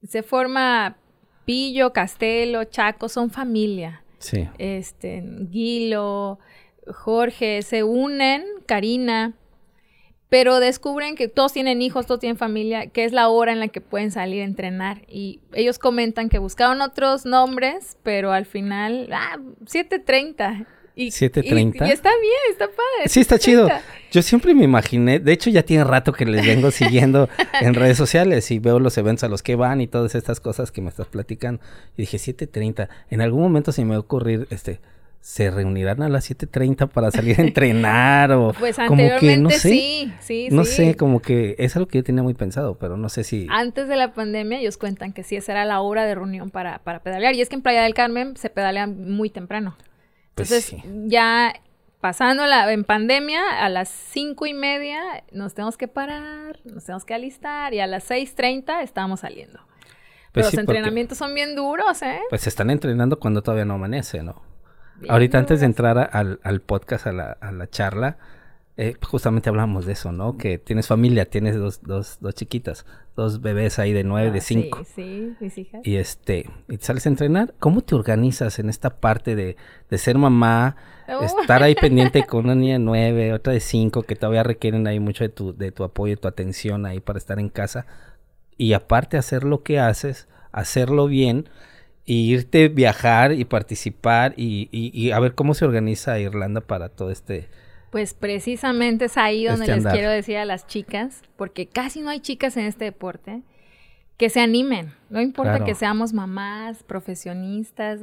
[0.02, 0.96] se forma
[1.44, 4.02] Pillo, Castelo, Chaco, son familia.
[4.20, 4.48] Sí.
[4.58, 6.40] Este, Guilo,
[6.88, 9.34] Jorge, se unen, Karina
[10.30, 13.68] pero descubren que todos tienen hijos, todos tienen familia, que es la hora en la
[13.68, 15.02] que pueden salir a entrenar.
[15.08, 20.68] Y ellos comentan que buscaban otros nombres, pero al final, ah, 7.30.
[20.96, 21.88] Y, 7.30.
[21.88, 23.08] Y, está bien, está padre.
[23.08, 23.70] Sí, está chido.
[24.12, 27.28] Yo siempre me imaginé, de hecho ya tiene rato que les vengo siguiendo
[27.62, 30.72] en redes sociales y veo los eventos a los que van y todas estas cosas
[30.72, 31.62] que me estás platicando.
[31.98, 32.88] Y dije, 7.30.
[33.10, 34.80] En algún momento se me va a ocurrir, este,
[35.22, 39.70] se reunirán a las 7.30 para salir a entrenar o pues como que no sé
[39.70, 43.10] sí, sí, no sé como que es algo que yo tenía muy pensado pero no
[43.10, 46.16] sé si antes de la pandemia ellos cuentan que sí esa era la hora de
[46.16, 49.76] reunión para, para pedalear y es que en Playa del Carmen se pedalea muy temprano.
[50.36, 51.54] Pues entonces ya
[52.00, 55.02] pasándola en pandemia a las cinco y media
[55.32, 59.60] nos tenemos que parar nos tenemos que alistar y a las 6.30 estamos saliendo.
[60.32, 63.74] Pues pero los entrenamientos son bien duros eh pues se están entrenando cuando todavía no
[63.74, 64.49] amanece no
[65.08, 68.18] Ahorita antes de entrar al, al podcast, a la, a la charla,
[68.82, 70.38] eh, justamente hablamos de eso, ¿no?
[70.38, 74.42] Que tienes familia, tienes dos, dos, dos chiquitas, dos bebés ahí de nueve, de ah,
[74.42, 74.86] cinco.
[74.86, 75.82] Sí, sí, mis hijas.
[75.86, 77.54] Y este, y sales a entrenar.
[77.60, 79.58] ¿Cómo te organizas en esta parte de,
[79.90, 80.78] de ser mamá,
[81.10, 81.22] oh.
[81.22, 85.02] estar ahí pendiente con una niña de nueve, otra de cinco, que todavía requieren ahí
[85.02, 87.86] mucho de tu, de tu apoyo, de tu atención ahí para estar en casa?
[88.56, 91.50] Y aparte hacer lo que haces, hacerlo bien
[92.10, 97.48] y irte viajar y participar y, a ver cómo se organiza Irlanda para todo este...
[97.92, 102.10] Pues precisamente es ahí donde este les quiero decir a las chicas, porque casi no
[102.10, 103.44] hay chicas en este deporte,
[104.18, 104.92] que se animen.
[105.12, 108.00] No importa que seamos mamás, profesionistas,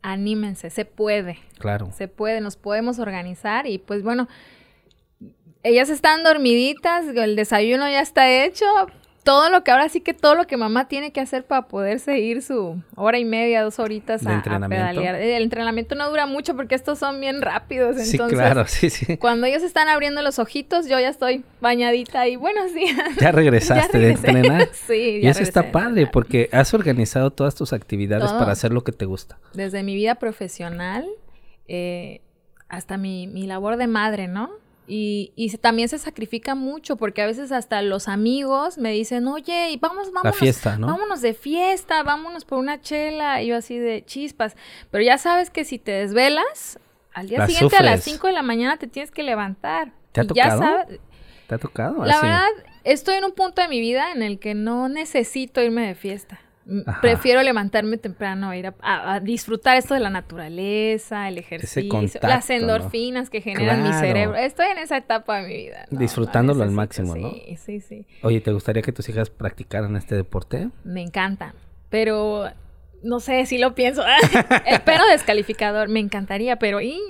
[0.00, 1.40] anímense, se puede.
[1.58, 1.90] Claro.
[1.90, 4.28] Se puede, nos podemos organizar y pues bueno,
[5.64, 8.64] ellas están dormiditas, el desayuno ya está hecho,
[9.30, 12.00] todo lo que ahora sí que todo lo que mamá tiene que hacer para poder
[12.00, 15.14] seguir su hora y media, dos horitas a, pedalear.
[15.14, 17.90] El entrenamiento no dura mucho porque estos son bien rápidos.
[17.90, 19.18] Entonces, sí, claro, sí, sí.
[19.18, 22.98] Cuando ellos están abriendo los ojitos, yo ya estoy bañadita y buenos días.
[23.20, 24.68] Ya regresaste de entrenar.
[24.72, 28.82] sí, ya Y eso está padre porque has organizado todas tus actividades para hacer lo
[28.82, 29.38] que te gusta.
[29.54, 31.06] Desde mi vida profesional
[31.68, 32.20] eh,
[32.68, 34.50] hasta mi, mi labor de madre, ¿no?
[34.86, 39.78] Y, y también se sacrifica mucho porque a veces hasta los amigos me dicen, oye,
[39.80, 40.88] vamos, vámonos, fiesta, ¿no?
[40.88, 43.40] vámonos de fiesta, vámonos por una chela.
[43.42, 44.56] Y yo así de chispas.
[44.90, 46.80] Pero ya sabes que si te desvelas,
[47.12, 49.92] al día siguiente a las 5 de la mañana te tienes que levantar.
[50.12, 50.60] ¿Te ha tocado?
[50.60, 51.00] Ya sabes,
[51.46, 52.04] ¿Te ha tocado?
[52.04, 52.26] La Así.
[52.26, 52.48] verdad,
[52.84, 56.40] estoy en un punto de mi vida en el que no necesito irme de fiesta.
[56.86, 57.00] Ajá.
[57.00, 62.28] Prefiero levantarme temprano, ir a, a- a disfrutar esto de la naturaleza, el ejercicio, contacto,
[62.28, 62.54] las ¿no?
[62.56, 64.36] endorfinas que generan mi cerebro.
[64.36, 65.86] Estoy en esa etapa de mi vida.
[65.90, 65.98] ¿no?
[65.98, 67.30] Disfrutándolo Lo al máximo, ¿no?
[67.30, 68.06] Sí, sí, sí.
[68.22, 70.68] Oye, ¿te gustaría que tus hijas practicaran este deporte?
[70.84, 71.54] Me encanta.
[71.88, 72.44] Pero
[73.02, 74.04] no sé si lo pienso.
[74.66, 77.00] el descalificador, me encantaría, pero y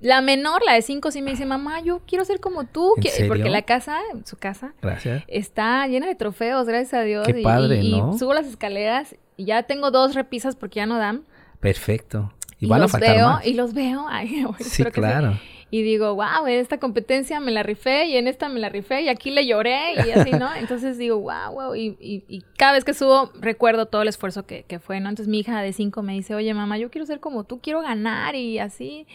[0.00, 2.92] la menor, la de cinco, sí me dice, mamá, yo quiero ser como tú.
[2.96, 3.28] ¿En que- serio?
[3.28, 5.24] Porque la casa, su casa, Gracias.
[5.28, 7.26] está llena de trofeos, gracias a Dios.
[7.26, 8.16] Qué y- padre, y, y ¿no?
[8.16, 11.24] subo las escaleras y ya tengo dos repisas porque ya no dan.
[11.60, 12.32] Perfecto.
[12.60, 13.46] Y, Y, van a los faltar veo, más.
[13.46, 14.06] y los veo.
[14.08, 15.38] Ay, Sí, claro.
[15.70, 19.02] Y digo, wow, en esta competencia me la rifé y en esta me la rifé
[19.02, 20.48] y aquí le lloré y así, ¿no?
[20.56, 21.74] Entonces digo, wow, wow.
[21.74, 25.10] Y, y- y cada vez que subo recuerdo todo el esfuerzo que, que fue, ¿no?
[25.10, 27.82] Entonces mi hija de cinco me dice, oye, mamá, yo quiero ser como tú, quiero
[27.82, 29.06] ganar y así.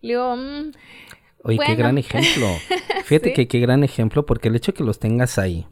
[0.00, 0.72] Le digo, "Mm,
[1.44, 2.46] Oye, qué gran ejemplo.
[3.04, 3.34] Fíjate Sí.
[3.34, 5.66] que qué gran ejemplo, porque el hecho de que los tengas ahí,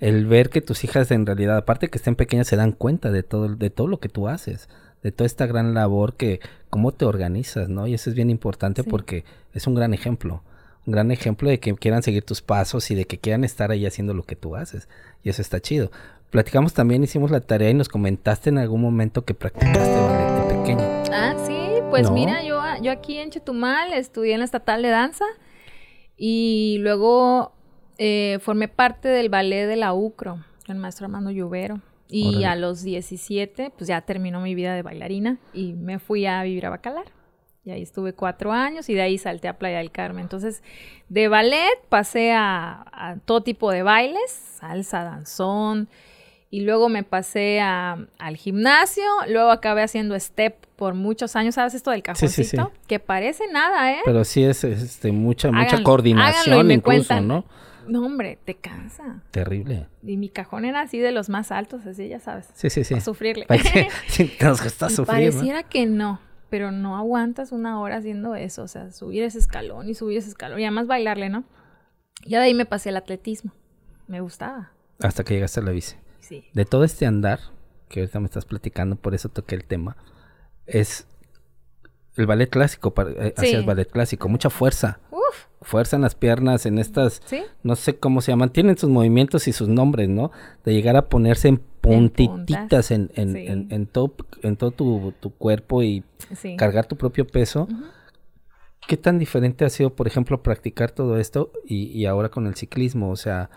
[0.00, 3.22] el ver que tus hijas en realidad, aparte que estén pequeñas, se dan cuenta de
[3.22, 4.68] todo, de todo lo que tú haces,
[5.02, 6.40] de toda esta gran labor que,
[6.70, 7.86] cómo te organizas, ¿no?
[7.86, 8.88] Y eso es bien importante Sí.
[8.90, 10.42] porque es un gran ejemplo.
[10.86, 13.84] Un gran ejemplo de que quieran seguir tus pasos y de que quieran estar ahí
[13.86, 14.88] haciendo lo que tú haces.
[15.22, 15.90] Y eso está chido.
[16.30, 20.54] Platicamos también, hicimos la tarea y nos comentaste en algún momento que practicaste ballet de
[20.54, 21.02] pequeña.
[21.12, 21.59] Ah, sí,
[21.90, 22.12] pues No.
[22.14, 25.24] mira, yo, yo aquí en Chetumal estudié en la estatal de danza
[26.16, 27.52] y luego
[27.98, 31.80] eh, formé parte del ballet de la UCRO, el maestro Armando Lluvero.
[32.12, 32.46] Y Órale.
[32.46, 36.66] a los 17, pues ya terminó mi vida de bailarina y me fui a vivir
[36.66, 37.04] a Bacalar.
[37.64, 40.22] Y ahí estuve cuatro años y de ahí salté a Playa del Carmen.
[40.22, 40.64] Entonces,
[41.08, 45.88] de ballet pasé a, a todo tipo de bailes, salsa, danzón,
[46.50, 51.74] y luego me pasé a- al gimnasio, luego acabé haciendo step por muchos años, ¿sabes
[51.74, 52.56] esto del Sí, sí, sí.
[52.56, 52.72] cajoncito?
[52.86, 53.98] Que parece nada, ¿eh?
[54.04, 57.28] Pero sí es este, mucha, mucha Háganlo, coordinación incluso, cuentan.
[57.28, 57.44] ¿no?
[57.86, 59.22] No, hombre, te cansa.
[59.30, 59.86] Terrible.
[60.02, 62.48] Y mi cajón era así de los más altos, así, ya sabes.
[62.54, 62.94] Sí, sí, sí.
[62.94, 63.46] A sufrirle.
[64.08, 65.04] Sí, nos ¿no?
[65.06, 69.88] pareciera que no, pero no aguantas una hora haciendo eso, o sea, subir ese escalón
[69.88, 71.44] y subir ese escalón y además bailarle, ¿no?
[72.26, 73.52] Ya de ahí me pasé al atletismo.
[74.06, 74.72] Me gustaba.
[75.00, 75.96] Hasta que llegaste a la bici.
[76.20, 76.44] Sí.
[76.52, 77.40] De todo este andar,
[77.88, 79.96] que ahorita me estás platicando, por eso toqué el tema,
[80.66, 81.06] es
[82.16, 83.46] el ballet clásico, para- eh, Sí.
[83.46, 87.40] hacías ballet clásico, mucha fuerza, Uf, fuerza en las piernas, en estas, ¿sí?
[87.62, 90.30] no sé cómo se llaman, tienen sus movimientos y sus nombres, ¿no?
[90.64, 93.46] De llegar a ponerse en puntititas en, en, sí.
[93.46, 96.04] en- en todo, en todo tu, tu cuerpo y
[96.58, 97.66] cargar tu propio peso.
[98.86, 102.54] ¿Qué tan diferente ha sido, por ejemplo, practicar todo esto y, y ahora con el
[102.56, 103.10] ciclismo?
[103.10, 103.50] O sea,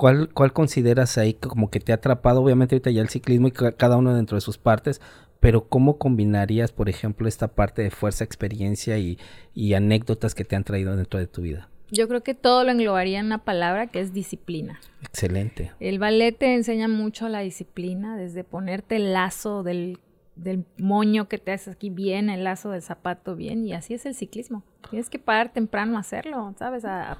[0.00, 2.42] ¿cuál, ¿cuál consideras ahí como que te ha atrapado?
[2.42, 4.98] Obviamente ahorita ya el ciclismo y ca- cada uno dentro de sus partes,
[5.40, 9.18] pero ¿cómo combinarías, por ejemplo, esta parte de fuerza, experiencia y,
[9.54, 11.68] y anécdotas que te han traído dentro de tu vida?
[11.90, 14.80] Yo creo que todo lo englobaría en una palabra que es disciplina.
[15.02, 15.72] Excelente.
[15.80, 19.98] El ballet te enseña mucho la disciplina, desde ponerte el lazo del,
[20.34, 24.06] del moño que te haces aquí bien, el lazo del zapato bien, y así es
[24.06, 24.62] el ciclismo.
[24.88, 26.86] Tienes que parar temprano a hacerlo, ¿sabes?
[26.86, 27.18] A,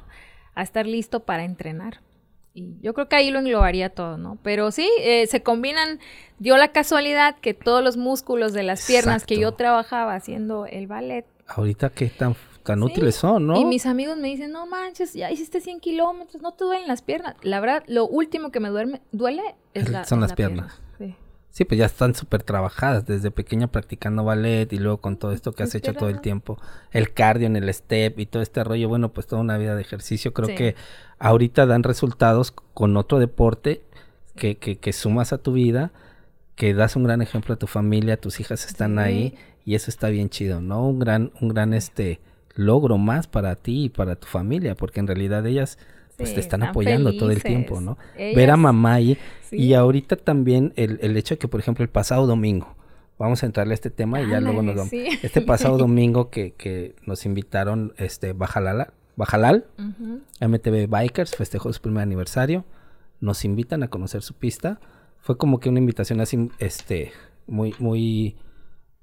[0.54, 2.00] a estar listo para entrenar.
[2.52, 4.36] Y yo creo que ahí lo englobaría todo, ¿no?
[4.42, 6.00] Pero sí, eh, se combinan,
[6.38, 10.86] dio la casualidad que todos los músculos de las piernas que yo trabajaba haciendo el
[10.86, 12.84] ballet, Ahorita qué tan, tan Sí.
[12.84, 13.56] útiles son, ¿no?
[13.58, 17.02] y mis amigos me dicen, no manches, ya hiciste 100 kilómetros, no te duelen las
[17.02, 17.34] piernas.
[17.42, 19.42] La verdad, lo último que me duerme, duele
[19.74, 20.74] es Es- la, son es las la piernas.
[20.76, 20.89] pierna.
[21.50, 21.64] Sí.
[21.64, 25.62] Pues ya están súper trabajadas desde pequeña practicando ballet y luego con todo esto que
[25.64, 26.58] has Es hecho todo el tiempo,
[26.92, 29.82] el cardio en el step y todo este rollo, bueno, pues toda una vida de
[29.82, 30.54] ejercicio, creo Sí.
[30.54, 30.74] que
[31.18, 33.82] ahorita dan resultados con otro deporte
[34.36, 35.90] que, que, que sumas a tu vida,
[36.54, 38.98] que das un gran ejemplo a tu familia, tus hijas están Sí.
[39.00, 39.34] ahí
[39.64, 40.86] y eso está bien chido, ¿no?
[40.88, 42.20] Un gran, un gran este
[42.54, 45.78] logro más para ti y para tu familia, porque en realidad ellas
[46.20, 47.98] pues te están están apoyando todo el tiempo, ¿no?
[48.16, 49.18] Ver a mamá ahí
[49.50, 52.74] y ahorita también el, el hecho de que, por ejemplo, el pasado domingo,
[53.18, 54.90] vamos a entrarle a este tema y ya luego nos vamos.
[54.90, 55.06] sí.
[55.22, 60.20] Este pasado domingo que, que nos invitaron este Bajalala, Bajalal, Ujú.
[60.40, 62.64] MTV Bikers, festejó su primer aniversario,
[63.20, 64.80] nos invitan a conocer su pista.
[65.18, 67.12] Fue como que una invitación así, este,
[67.46, 68.36] muy, muy,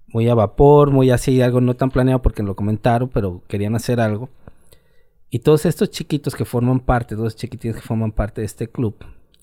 [0.08, 3.99] muy a vapor, muy así, algo no tan planeado porque lo comentaron, pero querían hacer
[3.99, 4.30] algo.
[5.29, 8.95] Y todos estos chiquitos que forman parte, dos chiquitines que forman parte de este club,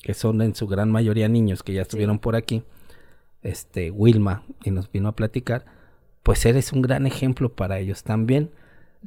[0.03, 2.63] que son en su gran mayoría niños que ya estuvieron por aquí,
[3.43, 5.67] este, Wilma, y nos vino a platicar,
[6.23, 8.51] pues eres un gran ejemplo para ellos también.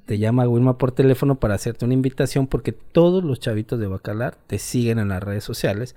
[0.06, 4.36] Te llama Wilma por teléfono para hacerte una invitación porque todos los chavitos de Bacalar
[4.46, 5.96] te siguen en las redes sociales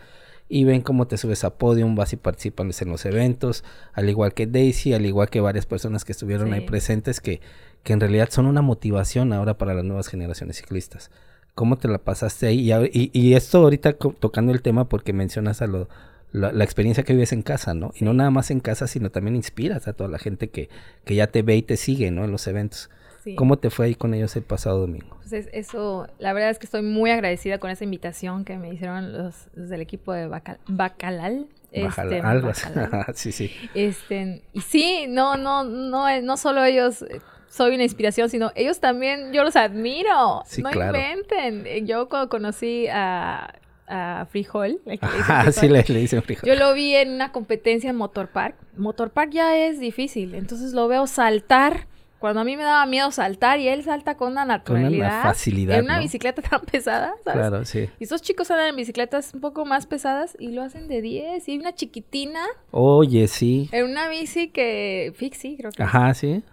[0.48, 3.62] y ven cómo te subes a podium, vas y participas en los eventos,
[3.92, 7.42] al igual que Daisy, al igual que varias personas que estuvieron ahí presentes que,
[7.82, 11.10] que en realidad son una motivación ahora para las nuevas generaciones ciclistas.
[11.54, 12.72] ¿Cómo te la pasaste ahí?
[12.92, 15.88] Y, y, esto ahorita tocando el tema porque mencionas a lo,
[16.32, 17.92] la, experiencia que vives en casa, ¿no?
[17.94, 20.68] Y no nada más en casa, sino también inspiras a toda la gente que,
[21.04, 22.24] que ya te ve y te sigue, ¿no?
[22.24, 22.90] En los eventos.
[23.36, 25.18] ¿Cómo te fue ahí con ellos el pasado domingo?
[25.28, 29.12] Pues eso, la verdad es que estoy muy agradecida con esa invitación que me hicieron
[29.12, 31.46] los, del equipo de Bacalal.
[31.70, 32.22] Este,
[33.14, 33.52] sí, sí.
[33.74, 37.04] Este, y sí, no, no, no, no solo ellos
[37.50, 40.42] soy una inspiración, sino ellos también, yo los admiro.
[40.46, 41.86] Sí, no inventen.
[41.86, 43.54] Yo cuando conocí a,
[43.88, 46.48] a Frijol, ah, sí le, le dicen Frijol.
[46.48, 48.54] Yo lo vi en una competencia en Motor Park.
[48.76, 51.88] Motor Park ya es difícil, entonces lo veo saltar
[52.20, 54.90] cuando a mí me daba miedo saltar y él salta con una naturalidad.
[54.90, 55.78] Con una facilidad.
[55.78, 57.40] En una bicicleta tan pesada, ¿sabes?
[57.40, 57.88] Claro, sí.
[57.98, 61.48] Y esos chicos andan en bicicletas un poco más pesadas y lo hacen de 10.
[61.48, 62.44] Y hay una chiquitina.
[62.72, 63.70] Oye, sí.
[63.72, 65.14] En una bici que.
[65.16, 65.82] Fixie, creo que.
[65.82, 66.44] Ajá, sí.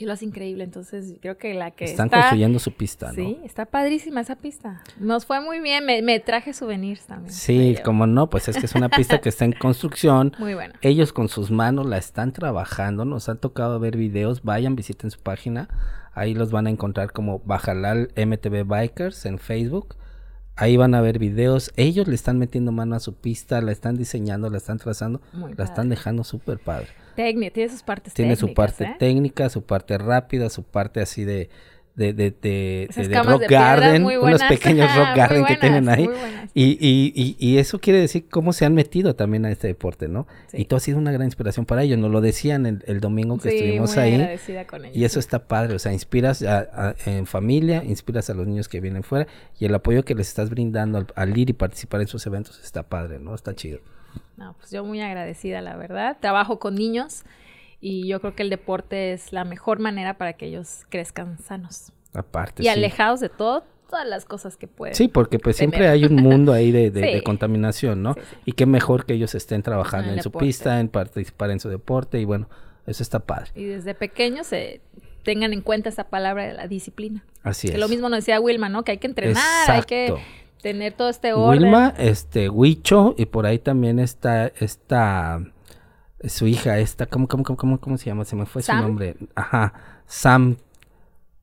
[0.00, 3.14] Y lo hace increíble, entonces creo que la que Están construyendo su pista, ¿no?
[3.14, 4.80] Sí, está padrísima esa pista.
[5.00, 7.34] Nos fue muy bien, me, traje souvenirs también.
[7.34, 10.36] Sí, como no, pues es que es una pista que está en construcción.
[10.38, 10.74] Muy buena.
[10.82, 15.18] Ellos con sus manos la están trabajando, nos han tocado ver videos, vayan, visiten su
[15.18, 15.68] página.
[16.14, 19.96] Ahí los van a encontrar como Bajalal MTV Bikers en Facebook.
[20.54, 21.72] Ahí van a ver videos.
[21.74, 25.20] Ellos le están metiendo mano a su pista, la están diseñando, la están trazando,
[25.56, 26.86] la están dejando súper padre
[27.52, 28.50] tiene sus partes tiene técnicas.
[28.50, 28.96] su parte ¿eh?
[28.98, 31.50] técnica, su parte rápida, su parte así de
[31.98, 36.08] de, de, de, de rock garden, unos pequeños rock garden que tienen ahí.
[36.54, 40.06] Y, y, y, y, eso quiere decir cómo se han metido también a este deporte,
[40.06, 40.28] ¿no?
[40.52, 43.38] Y tú has sido una gran inspiración para ellos, nos lo decían el, el domingo
[43.38, 44.38] que estuvimos muy ahí.
[44.68, 48.46] Con ellos, y eso está padre, o sea, inspiras a, en familia, inspiras a los
[48.46, 49.26] niños que vienen fuera
[49.58, 52.60] y el apoyo que les estás brindando al, al ir y participar en sus eventos
[52.62, 53.34] está padre, ¿no?
[53.34, 53.80] Está chido.
[54.36, 56.16] No, pues yo muy agradecida, la verdad.
[56.20, 57.24] Trabajo con niños
[57.80, 61.92] y yo creo que el deporte es la mejor manera para que ellos crezcan sanos.
[62.12, 62.62] Aparte.
[62.62, 64.94] Y alejados de todo, todas las cosas que pueden.
[64.94, 68.14] Sí, porque pues siempre hay un mundo ahí de, contaminación, ¿no?
[68.44, 72.20] y qué mejor que ellos estén trabajando en, su pista, en participar en su deporte
[72.20, 72.48] y bueno,
[72.86, 73.50] eso está padre.
[73.54, 74.80] Y desde pequeños se
[75.22, 77.24] tengan en cuenta esa palabra de la disciplina.
[77.42, 77.78] Así es.
[77.78, 78.82] lo mismo nos decía Wilma, ¿no?
[78.82, 80.14] Que hay que entrenar, hay que
[80.62, 81.62] tener todo este orden.
[81.62, 85.40] Wilma, este, Huicho, y por ahí también está esta,
[86.24, 88.24] su hija, esta, ¿cómo, cómo, cómo, cómo se llama?
[88.24, 89.16] Se me fue su nombre.
[89.34, 89.72] Ajá,
[90.06, 90.56] Sam,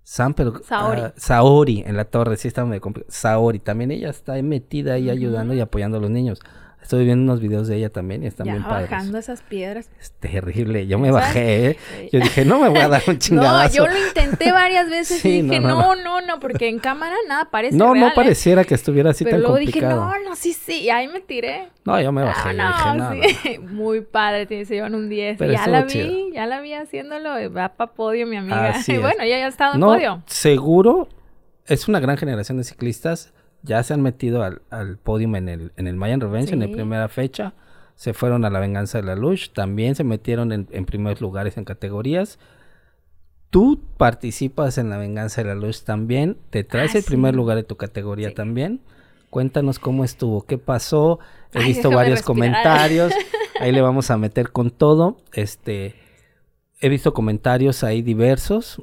[0.03, 0.61] Sam, pero...
[0.63, 1.01] Saori.
[1.01, 3.11] Ah, Saori, en la torre, sí está muy complicado.
[3.11, 6.39] Saori, también ella está metida ahí ayudando y apoyando a los niños.
[6.85, 8.91] Estoy viendo unos videos de ella también y están bien padres.
[8.91, 9.89] bajando esas piedras.
[9.99, 10.85] Es terrible.
[10.85, 11.77] Yo me bajé, ¿eh?
[12.11, 13.79] Yo dije, no me voy a dar un chingadazo.
[13.85, 17.49] no, yo lo intenté varias veces y dije, no no, no porque en cámara nada
[17.49, 18.11] parece No, no ¿eh?
[18.13, 20.11] pareciera que estuviera así Pero tan luego complicado.
[20.11, 20.81] dije, no, no, sí, sí.
[20.81, 21.69] Y ahí me tiré.
[21.85, 22.53] No, yo me bajé.
[22.53, 23.57] No, no, sí.
[23.61, 25.39] Muy padre, se llevan un 10.
[25.39, 27.51] ya la vi, ya la vi haciéndolo.
[27.51, 28.75] Va para podio mi amiga.
[28.85, 30.21] y bueno, ya ha estado en podio.
[30.27, 31.09] Seguro,
[31.65, 33.33] es una gran generación de ciclistas
[33.65, 36.67] ya se han metido al, al podium en el, en el Mayan Revenge en la
[36.67, 37.53] primera fecha.
[37.95, 39.51] Se fueron a la venganza de la luz.
[39.53, 42.39] También se metieron en, en primeros lugares en categorías.
[43.49, 46.37] Tú participas en la venganza de la luz también.
[46.49, 48.81] Te traes Ah, el primer lugar de tu categoría también.
[49.29, 51.19] Cuéntanos cómo estuvo, qué pasó.
[51.53, 52.25] He Ay, visto varios respirar.
[52.25, 53.13] comentarios.
[53.59, 55.17] Ahí le vamos a meter con todo.
[55.33, 55.95] Este,
[56.81, 58.81] he visto comentarios ahí diversos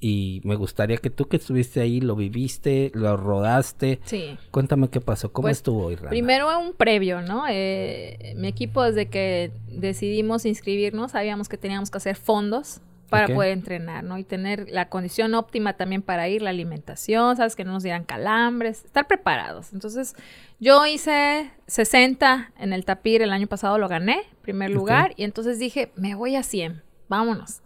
[0.00, 4.00] y me gustaría que tú que estuviste ahí lo viviste, lo rodaste.
[4.04, 4.38] Sí.
[4.50, 6.10] Cuéntame qué pasó, cómo Pues, estuvo Irlanda.
[6.10, 7.44] Primero un previo, ¿no?
[7.48, 13.50] Eh, mi equipo desde que decidimos inscribirnos sabíamos que teníamos que hacer fondos para poder
[13.50, 14.18] entrenar, ¿no?
[14.18, 18.04] Y tener la condición óptima también para ir, la alimentación, sabes que no nos dieran
[18.04, 19.72] calambres, estar preparados.
[19.72, 20.14] Entonces,
[20.60, 25.58] yo hice 60 en el tapir el año pasado, lo gané, primer lugar, y entonces
[25.58, 27.60] dije, me voy a 100, vámonos.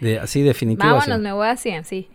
[0.00, 0.92] De- así definitivo.
[0.94, 2.08] Vámonos, me voy a 100, sí.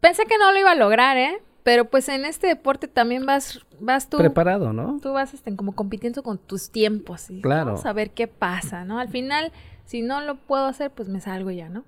[0.00, 1.40] Pensé que no lo iba a lograr, ¿eh?
[1.62, 4.98] Pero pues en este deporte también vas, vas tú, Preparado, ¿no?
[5.02, 7.28] tú vas este, como compitiendo con tus tiempos.
[7.30, 7.66] Y Claro.
[7.66, 8.98] Vamos a ver qué pasa, ¿no?
[8.98, 9.52] Al final,
[9.84, 11.84] si no lo puedo hacer, pues me salgo ya, ¿no?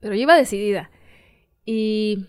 [0.00, 0.90] Pero yo iba decidida.
[1.64, 2.26] Y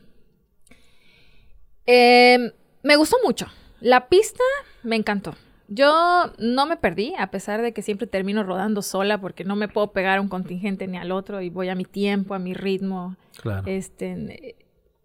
[1.85, 2.51] em,
[2.83, 3.47] me gustó mucho.
[3.79, 4.43] La pista
[4.83, 5.35] me encantó.
[5.67, 9.67] Yo no me perdí, a pesar de que siempre termino rodando sola porque no me
[9.67, 12.54] puedo pegar a un contingente ni al otro y voy a mi tiempo, a mi
[12.54, 13.15] ritmo.
[13.41, 13.63] Claro.
[13.65, 14.56] Este,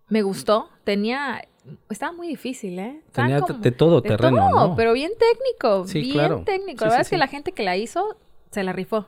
[0.09, 0.68] me gustó.
[0.85, 1.42] Tenía,
[1.88, 3.01] estaba muy difícil, ¿eh?
[3.12, 4.76] Tenía como- de todo de terreno, todo, ¿no?
[4.76, 6.43] pero bien técnico, Sí, bien claro.
[6.45, 6.78] técnico.
[6.78, 8.16] Sí, la verdad sí, es que la gente que la hizo
[8.51, 9.07] se la rifó.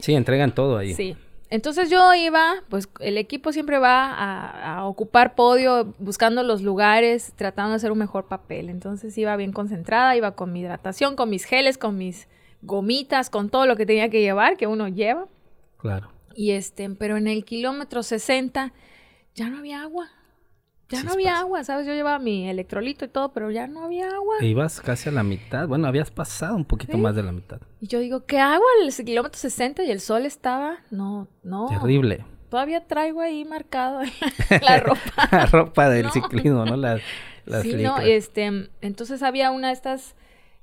[0.00, 0.94] Sí, entregan todo ahí.
[0.94, 1.16] Sí.
[1.48, 7.32] Entonces yo iba, pues el equipo siempre va a, a ocupar podio, buscando los lugares,
[7.36, 8.68] tratando de hacer un mejor papel.
[8.68, 12.26] Entonces iba bien concentrada, iba con mi hidratación, con mis geles, con mis
[12.62, 15.28] gomitas, con todo lo que tenía que llevar, que uno lleva.
[15.78, 16.10] Claro.
[16.34, 18.72] Y este, pero en el kilómetro 60
[19.34, 20.10] ya no había agua.
[20.88, 21.40] Ya Sí no había pasa.
[21.40, 21.86] agua, ¿sabes?
[21.86, 24.36] Yo llevaba mi electrolito y todo, pero ya no había agua.
[24.40, 25.66] E ibas casi a la mitad.
[25.66, 26.98] Bueno, habías pasado un poquito Sí.
[26.98, 27.60] más de la mitad.
[27.80, 28.66] Y yo digo, ¿qué agua?
[28.84, 30.78] El kilómetro 60 y el sol estaba.
[30.90, 31.66] No, no.
[31.66, 32.24] Terrible.
[32.50, 34.00] Todavía traigo ahí marcado
[34.62, 35.00] la ropa.
[35.32, 36.12] la ropa del No.
[36.12, 36.76] ciclismo, ¿no?
[36.76, 37.00] Las,
[37.46, 40.14] las sí, no, este, entonces había una de estas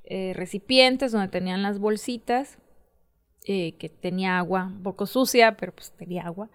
[0.04, 2.58] eh, recipientes donde tenían las bolsitas
[3.44, 6.48] eh, que tenía agua, un poco sucia, pero pues tenía agua.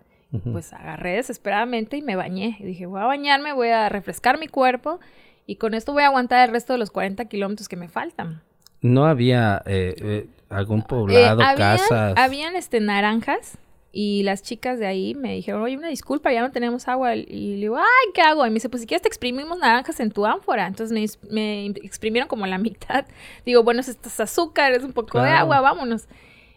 [0.52, 2.58] Pues agarré desesperadamente y me bañé.
[2.60, 5.00] Y dije, voy a bañarme, voy a refrescar mi cuerpo
[5.48, 8.44] y con esto voy a aguantar el resto de los 40 kilómetros que me faltan.
[8.82, 12.14] No había eh, eh, algún poblado, Eh, habían, casas.
[12.16, 13.58] habían, este, naranjas
[13.92, 17.16] y las chicas de ahí me dijeron, oye, una disculpa, ya no tenemos agua.
[17.16, 18.46] Y le digo, ay, ¿qué hago?
[18.46, 20.68] Y me dice, pues si quieres te exprimimos naranjas en tu ánfora.
[20.68, 23.06] Entonces me, exprimieron como la mitad.
[23.46, 26.08] Digo, bueno, esto es azúcar, es un poco de agua, vámonos.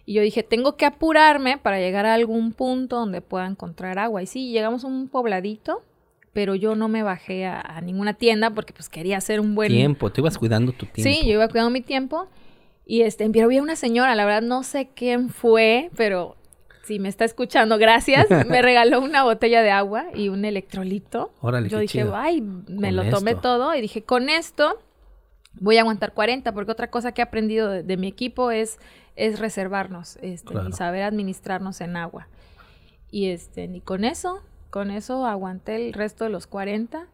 [0.04, 4.22] Y yo dije, tengo que apurarme para llegar a algún punto donde pueda encontrar agua.
[4.22, 5.82] Y sí, llegamos a un pobladito,
[6.32, 9.68] pero yo no me bajé a, a ninguna tienda porque pues quería hacer un buen...
[9.70, 11.02] Tiempo, tú ibas cuidando tu tiempo.
[11.02, 12.26] Sí, yo iba cuidando mi tiempo.
[12.84, 16.36] Y este, pero había una señora, la verdad no sé quién fue, pero
[16.82, 18.26] si me está escuchando, gracias.
[18.48, 21.32] me regaló una botella de agua y un electrolito.
[21.40, 22.16] Órale, yo dije, chido.
[22.16, 23.42] ay, me Con lo tomé esto.
[23.42, 24.80] todo y dije, con esto
[25.60, 28.78] voy a aguantar 40, porque otra cosa que he aprendido de, de mi equipo es,
[29.16, 30.68] es reservarnos este, Claro.
[30.68, 32.28] y saber administrarnos en agua.
[33.10, 34.40] Y este, y con eso,
[34.70, 37.06] con eso aguanté el resto de los 40.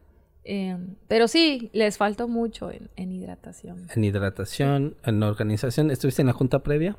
[0.45, 0.77] eh,
[1.07, 3.87] pero sí, les faltó mucho en, en hidratación.
[3.93, 5.91] En hidratación, en organización.
[5.91, 6.95] ¿Estuviste en la junta previa?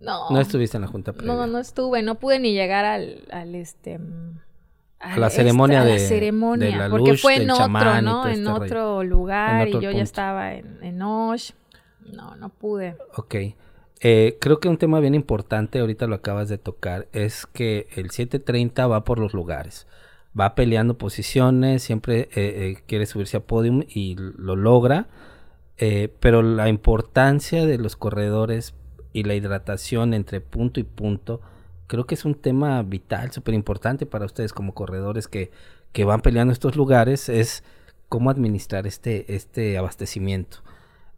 [0.00, 1.32] No, No estuviste en la junta previa.
[1.32, 4.38] no, no estuve, no pude ni llegar al, al este mm,
[4.98, 8.26] A la ceremonia a la de- ceremonia, de la porque fue en otro, chamán ¿no?
[8.26, 9.96] En este otro lugar En otro y yo punto.
[9.98, 11.52] ya estaba en, en Osh.
[12.12, 12.96] No, no pude.
[13.16, 13.34] Ok.
[14.02, 18.10] Eh, creo que un tema bien importante, ahorita lo acabas de tocar, es que el
[18.10, 19.86] 730 va por los lugares.
[20.38, 25.08] Va peleando posiciones, siempre eh, eh, quiere subirse a podium y lo logra.
[25.78, 28.74] eh, pero la importancia de los corredores
[29.12, 31.40] y la hidratación entre punto y punto,
[31.86, 35.50] creo que es un tema vital, súper importante para ustedes como corredores que,
[35.92, 37.64] que van peleando estos lugares, es
[38.08, 40.58] cómo administrar este, este abastecimiento.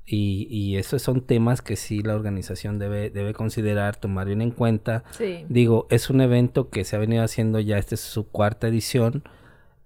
[0.04, 4.50] Y, y esos son temas que sí la organización debe, debe considerar, tomar bien en
[4.50, 5.04] cuenta.
[5.16, 5.44] Sí.
[5.48, 9.22] Digo, es un evento que se ha venido haciendo ya, esta es su cuarta edición.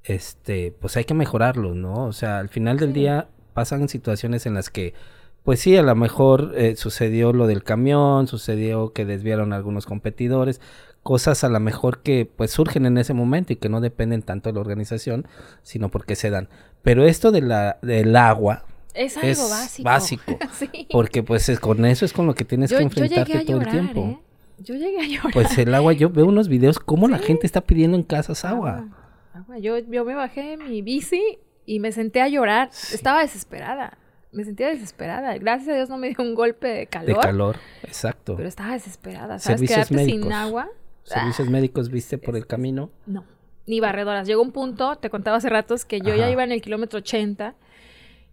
[0.04, 2.04] Este, pues hay que mejorarlo, ¿no?
[2.06, 3.00] O sea, al final del Sí.
[3.00, 4.94] día pasan situaciones en las que,
[5.42, 9.84] pues sí, a lo mejor eh, sucedió lo del camión, sucedió que desviaron a algunos
[9.86, 10.60] competidores,
[11.02, 14.48] cosas a lo mejor que pues surgen en ese momento y que no dependen tanto
[14.48, 15.26] de la organización,
[15.62, 16.48] sino porque se dan.
[16.82, 18.64] Pero esto de la, del agua,
[18.96, 19.84] Es algo es básico.
[19.84, 20.38] básico.
[20.58, 20.88] sí.
[20.90, 23.40] porque pues es- con eso es con lo que tienes yo, que yo enfrentarte a
[23.44, 24.00] todo llorar, el tiempo.
[24.00, 24.18] ¿eh?
[24.58, 25.32] Yo llegué a llorar.
[25.32, 28.88] Pues el agua, yo veo unos videos cómo la gente está pidiendo en casas agua.
[29.34, 29.58] Agua.
[29.58, 32.68] Yo, yo me bajé de mi bici y me senté a llorar.
[32.72, 32.94] Sí.
[32.94, 33.98] Estaba desesperada.
[34.32, 35.36] Me sentía desesperada.
[35.38, 37.06] Gracias a Dios no me dio un golpe de calor.
[37.08, 38.34] De calor, exacto.
[38.36, 39.38] Pero estaba desesperada.
[39.38, 39.60] ¿Sabes?
[39.60, 40.22] Servicios Quedarte médicos.
[40.22, 40.68] sin agua.
[41.04, 42.90] Servicios médicos viste por el camino.
[43.06, 43.24] No.
[43.66, 44.26] Ni barredoras.
[44.26, 47.54] Llegó un punto, te contaba hace ratos, que yo ya iba en el kilómetro 80.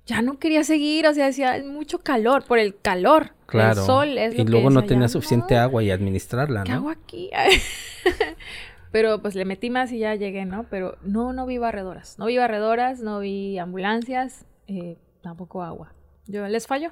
[0.06, 3.32] Ya no quería seguir, o sea, decía, "Es mucho calor, por el calor.
[3.46, 3.82] Claro.
[3.82, 6.78] El sol es lo y que luego no tenía suficiente agua y administrarla, ¿Qué ¿no?
[6.78, 7.30] hago aquí?
[8.92, 10.66] Pero pues le metí más y ya llegué, ¿no?
[10.70, 12.20] Pero no, no vi barredoras.
[12.20, 15.94] No vi barredoras, no vi ambulancias, eh, tampoco agua.
[16.28, 16.92] Yo les falló.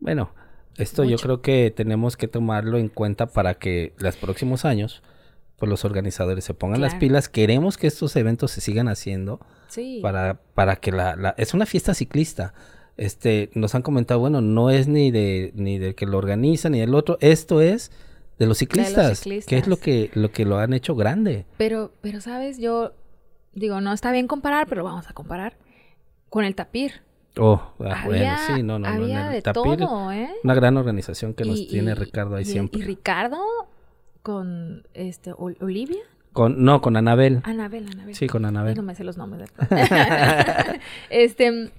[0.00, 0.30] Bueno,
[0.78, 5.02] esto yo creo que tenemos que tomarlo en cuenta para que los próximos años,
[5.56, 7.28] pues los organizadores se pongan las pilas.
[7.28, 10.00] Queremos que estos eventos se sigan haciendo Sí.
[10.02, 12.54] para, para que la, la- es una fiesta ciclista.
[12.96, 16.80] Este, nos han comentado, bueno, no es ni de, ni del que lo organiza ni
[16.80, 17.90] del otro, esto es
[18.38, 19.66] de los ciclistas, que es ciclistas.
[19.68, 21.46] lo que, lo que lo han hecho grande.
[21.58, 22.58] Pero, pero, ¿sabes?
[22.58, 22.92] Yo
[23.54, 25.56] digo, no está bien comparar, pero vamos a comparar
[26.30, 27.02] con el tapir.
[27.38, 28.88] Oh, ah, bueno, había sí, no, no, no.
[28.88, 30.30] en había el de Tapir, todo, ¿eh?
[30.42, 32.80] Una gran organización que nos Y- tiene Ricardo ahí y- siempre.
[32.80, 33.38] Y Ricardo
[34.26, 36.00] con este Ol- Olivia,
[36.32, 37.40] Con, no, con Anabel.
[37.44, 38.16] Anabel, Anabel.
[38.16, 38.74] Sí, con Ay, Anabel.
[38.76, 39.48] no me sé los nombres.
[39.70, 41.70] de- este,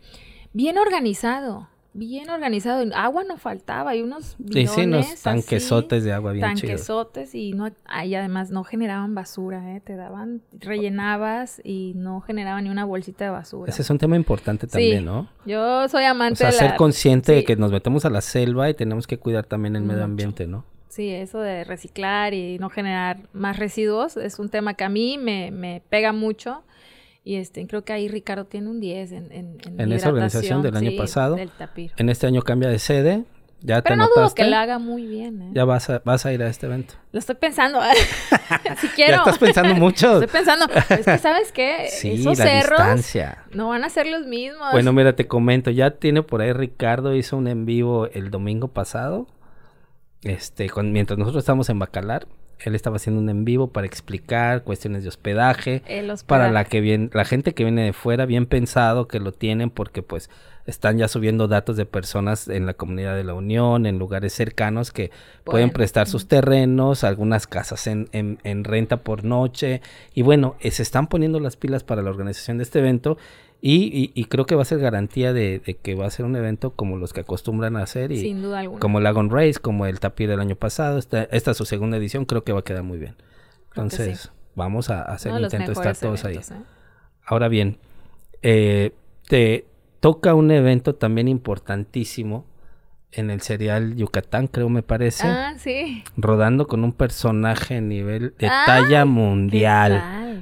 [0.54, 2.86] bien organizado, bien organizado.
[2.96, 7.36] Agua no faltaba, hay unos Sí, sí, unos bidones tanquesotes así, de agua bien tanquesotes
[7.36, 9.82] y no, ahí además no generaban basura, ¿eh?
[9.82, 13.70] Te daban, rellenabas y no generaban ni una bolsita de basura.
[13.72, 15.28] Ese es un tema importante también, ¿no?
[15.46, 16.76] Yo soy O amante sea, de ser la...
[16.78, 20.06] consciente de que nos metemos a la selva y tenemos que cuidar también el medio
[20.06, 20.64] ambiente, ¿no?
[20.98, 25.20] Sí, eso de reciclar y no generar más residuos es un tema que a mí
[25.20, 26.64] me, me pega mucho.
[27.24, 30.76] Y este, creo que ahí Ricardo tiene un 10 en, en, En esa organización del
[30.76, 31.36] año sí, pasado.
[31.36, 31.92] Del tapir.
[31.98, 33.26] En este año cambia de sede,
[33.62, 35.50] ¿Ya Pero te no dudo que lo haga muy bien, ¿eh?
[35.54, 36.96] Ya vas a, vas a ir a este evento.
[37.12, 37.80] Lo estoy pensando.
[38.82, 39.12] si quiero.
[39.12, 40.14] Ya estás pensando mucho.
[40.14, 40.66] Estoy pensando.
[40.90, 41.90] Es que, ¿sabes qué?
[41.90, 43.44] Sí, Esos la cerros distancia.
[43.54, 44.72] no van a ser los mismos.
[44.72, 48.68] Bueno, mira, te comento, ya tiene por ahí Ricardo, hizo un en vivo el domingo
[48.70, 49.28] pasado.
[50.24, 52.28] Este, con, mientras nosotros estábamos en Bacalar,
[52.60, 55.84] él estaba haciendo un en vivo para explicar cuestiones de hospedaje,
[56.24, 59.70] para la que viene, la gente que viene de fuera, bien pensado que lo tienen
[59.70, 60.32] porque pues
[60.66, 64.92] están ya subiendo datos de personas en la comunidad de la Unión, en lugares cercanos
[64.92, 65.12] que
[65.46, 69.82] pueden prestar sus terrenos, algunas casas en, en- en renta por noche.
[70.16, 73.18] Y bueno, eh, se están poniendo las pilas para la organización de este evento
[73.62, 76.26] y, y- y creo que va a ser garantía de, de que va a ser
[76.26, 78.80] un evento como los que acostumbran a hacer y Sin duda alguna.
[78.80, 80.98] como Lagon Race, como el Tapir del año pasado.
[81.00, 83.16] Esta, esta es su segunda edición, creo que va a quedar muy bien.
[83.18, 83.24] Sí.
[83.76, 86.36] Entonces, vamos a hacer el intento de estar todos ahí.
[86.38, 86.42] ¿eh?
[87.26, 87.78] Ahora bien,
[88.42, 88.94] eh,
[89.28, 89.66] te
[90.00, 92.46] toca un evento también importantísimo
[93.12, 96.04] en el serial Yucatán, creo me parece, Ah, sí.
[96.18, 99.94] rodando con un personaje a nivel de talla ¿Qué mundial.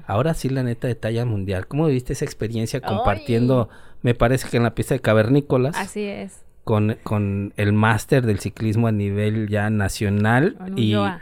[0.07, 1.67] Ahora sí, la neta de talla mundial.
[1.67, 3.69] ¿Cómo viste esa experiencia compartiendo,
[4.01, 6.43] me parece que en la pista de cavernícolas, Así es.
[6.63, 11.19] con, con el máster del ciclismo a nivel ya nacional Con y con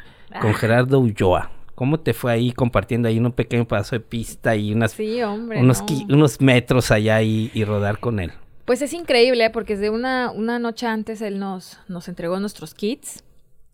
[0.51, 0.53] Ah.
[0.53, 1.51] Gerardo Ulloa?
[1.75, 5.59] ¿Cómo te fue ahí compartiendo ahí un pequeño pedazo de pista y unas Sí, hombre.
[5.59, 6.15] unos, no.
[6.15, 8.31] unos metros allá y, y rodar con él.
[8.65, 13.23] Pues es increíble, porque desde una, una noche antes él nos, nos entregó nuestros kits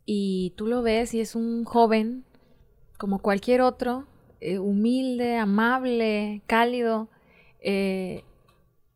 [0.05, 2.23] y tú lo ves y es un joven
[2.97, 4.05] como cualquier otro,
[4.41, 7.09] eh, humilde, amable, cálido,
[7.61, 8.23] eh,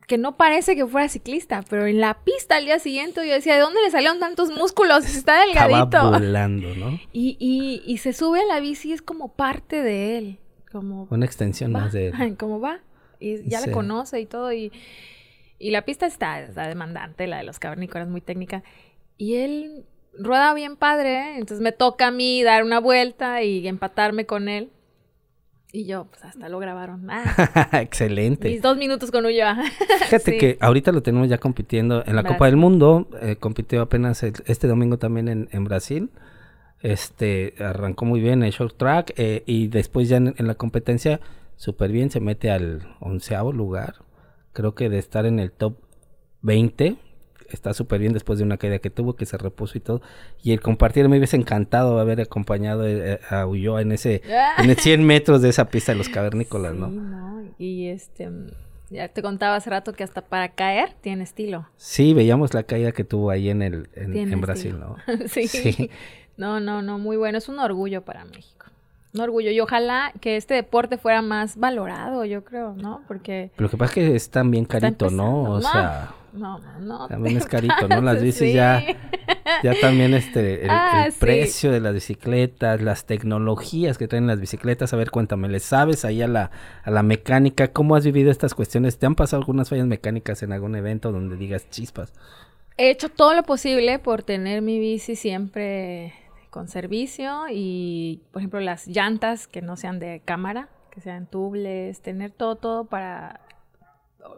[0.07, 3.55] que no parece que fuera ciclista, pero en la pista al día siguiente yo decía,
[3.55, 5.05] ¿de dónde le salieron tantos músculos?
[5.15, 6.11] Está Estaba delgadito.
[6.11, 6.99] volando, ¿no?
[7.13, 10.39] Y, y, y se sube a la bici y es como parte de él,
[10.71, 12.35] como Una extensión va, más de él.
[12.37, 12.79] ¿Cómo va?
[13.19, 13.67] Y ya Sí.
[13.69, 14.51] la conoce y todo.
[14.51, 14.71] Y,
[15.59, 18.63] y la pista está, está demandante, la de los cavernícolas, muy técnica.
[19.17, 19.85] Y él
[20.19, 21.33] rueda bien padre, ¿eh?
[21.37, 24.69] entonces me toca a mí dar una vuelta y empatarme con él.
[25.75, 27.09] Y yo, pues hasta lo grabaron.
[27.09, 27.23] Ah,
[27.81, 28.47] Excelente.
[28.47, 29.57] mis dos minutos con Ulloa.
[30.03, 30.37] Fíjate Sí.
[30.37, 33.07] que ahorita lo tenemos ya compitiendo en la Copa del Mundo.
[33.21, 36.11] eh, compitió apenas el- este domingo también en, en Brasil.
[36.81, 41.19] Este arrancó muy bien en short track eh, y después ya en, en la competencia
[41.55, 43.95] súper bien se mete al onceavo lugar.
[44.51, 45.77] Creo que de estar en el top
[46.43, 46.97] 20
[47.55, 50.01] está súper bien después de una caída que tuvo que se repuso y todo.
[50.41, 54.21] Y el compartir me hubiese encantado haber acompañado eh, a Ulloa en ese
[54.57, 56.87] en el 100 metros de esa pista de los cavernícolas, Sí, ¿no?
[56.87, 58.29] no, Y este,
[58.89, 61.67] ya te contaba hace rato que hasta para caer tiene estilo.
[61.77, 64.79] Sí, veíamos la caída que tuvo ahí en el en, Brasil.
[64.79, 64.97] ¿no?
[65.27, 65.47] sí.
[65.47, 65.89] Sí.
[66.37, 67.37] No, no, no, muy bueno.
[67.37, 68.67] Es un orgullo para México.
[69.13, 69.51] Un orgullo.
[69.51, 73.01] Y ojalá que este deporte fuera más valorado, yo creo, ¿no?
[73.07, 73.51] Porque...
[73.57, 75.43] Lo que pasa es que es también carito, ¿no?
[75.43, 77.07] O sea, No, no, no.
[77.07, 78.01] también es carito, ¿no?
[78.01, 78.53] Las bicis sí.
[78.53, 78.83] ya,
[79.63, 81.19] ya también este, el, Ah, el sí.
[81.19, 84.93] precio de las bicicletas, las tecnologías que traen las bicicletas.
[84.93, 86.49] A ver, cuéntame, ¿le sabes ahí a la,
[86.83, 87.67] a la mecánica?
[87.71, 88.97] ¿Cómo has vivido estas cuestiones?
[88.97, 92.13] ¿Te han pasado algunas fallas mecánicas en algún evento donde digas chispas?
[92.77, 96.13] He hecho todo lo posible por tener mi bici siempre
[96.49, 102.01] con servicio y, por ejemplo, las llantas que no sean de cámara, que sean tubles,
[102.01, 103.41] tener todo, todo para,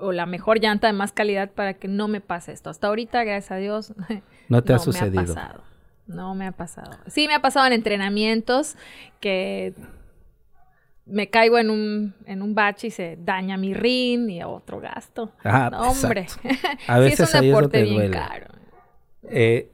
[0.02, 2.70] o la mejor llanta de más calidad para que no me pase esto.
[2.70, 3.94] Hasta ahorita, gracias a Dios,
[4.50, 5.64] ¿No te ha me ha pasado.
[6.08, 6.92] No me ha pasado.
[7.08, 8.76] Sí, me ha pasado en entrenamientos
[9.20, 9.74] que
[11.08, 15.32] me caigo en un, en un bache y se daña mi rin y otro gasto.
[15.44, 16.28] Ah, No, hombre.
[16.88, 18.12] A Sí, veces es un deporte bien duele.
[18.12, 18.48] caro.
[19.24, 19.72] Eh,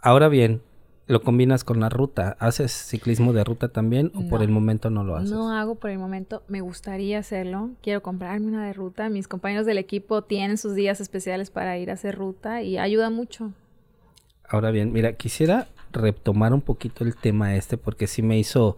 [0.00, 0.62] ahora bien,
[1.10, 2.36] ¿lo combinas con la ruta?
[2.38, 5.30] ¿Haces ciclismo de ruta también o por el momento no lo haces?
[5.30, 7.70] No hago por el momento, me gustaría hacerlo.
[7.82, 9.08] Quiero comprarme una de ruta.
[9.08, 13.10] Mis compañeros del equipo tienen sus días especiales para ir a hacer ruta y ayuda
[13.10, 13.52] mucho.
[14.48, 18.76] Ahora bien, mira, quisiera retomar un poquito el tema este porque sí me hizo,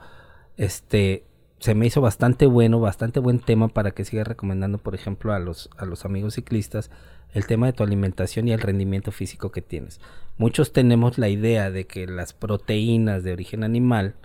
[0.56, 1.24] este,
[1.62, 5.38] se me hizo bastante bueno, bastante buen tema para que siga recomendando, por ejemplo, a
[5.38, 6.90] los, a los amigos ciclistas
[7.32, 10.00] el tema de tu alimentación y el rendimiento físico que tienes.
[10.38, 14.16] Muchos tenemos la idea de que las proteínas de origen animal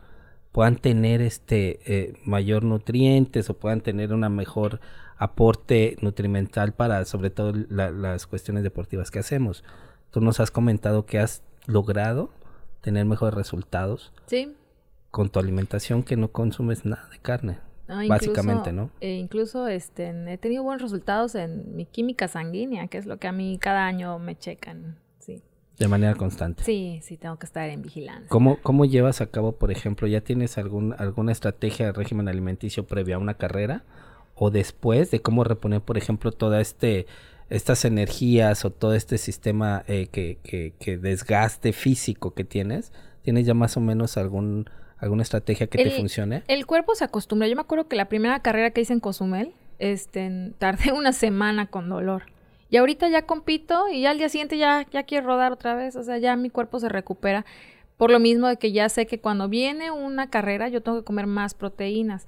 [0.52, 4.80] puedan tener este eh, mayor nutrientes o puedan tener una mejor
[5.18, 9.64] aporte nutrimental para sobre todo la- las cuestiones deportivas que hacemos.
[10.12, 12.32] Tú nos has comentado que has logrado
[12.82, 14.56] tener mejores resultados Sí.
[15.12, 17.58] Con tu alimentación que no consumes nada de carne.
[17.88, 18.90] Ah, incluso- Básicamente, ¿no?
[19.00, 23.28] eh, incluso este, he tenido buenos resultados en mi química sanguínea, que es lo que
[23.28, 24.98] a mí cada año me checan.
[25.20, 25.42] Sí,
[25.80, 26.64] De manera constante.
[26.64, 28.28] sí, sí, tengo que estar en vigilancia.
[28.28, 32.86] ¿Cómo, ¿Cómo llevas a cabo, por ejemplo, ya tienes algún, alguna estrategia de régimen alimenticio
[32.86, 33.84] previa a una carrera?
[34.36, 37.08] ¿O después de cómo reponer, por ejemplo, toda este
[37.50, 42.92] estas energías o todo este sistema eh, que, que, que, desgaste físico que tienes,
[43.22, 46.44] ¿tienes ya más o menos algún, alguna estrategia que te funcione?
[46.48, 47.48] El cuerpo se acostumbra.
[47.48, 51.68] Yo me acuerdo que la primera carrera que hice en Cozumel, este, tardé una semana
[51.68, 52.24] con dolor.
[52.70, 55.96] Y ahorita ya compito y ya al día siguiente ya, ya quiero rodar otra vez.
[55.96, 57.46] O sea, ya mi cuerpo se recupera.
[57.98, 61.04] Por lo mismo de que ya sé que cuando viene una carrera yo tengo que
[61.04, 62.28] comer más proteínas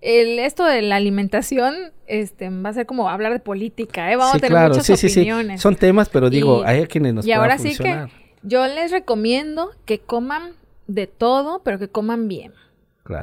[0.00, 1.74] el, esto de la alimentación
[2.06, 4.16] este, va a ser como hablar de política, ¿eh?
[4.16, 5.60] Vamos a tener muchas sí, opiniones.
[5.60, 8.06] Sí, Son temas, pero digo, hay a quienes nos Y ahora sí que
[8.42, 10.52] yo les recomiendo que coman
[10.94, 12.52] de todo, pero que coman bien.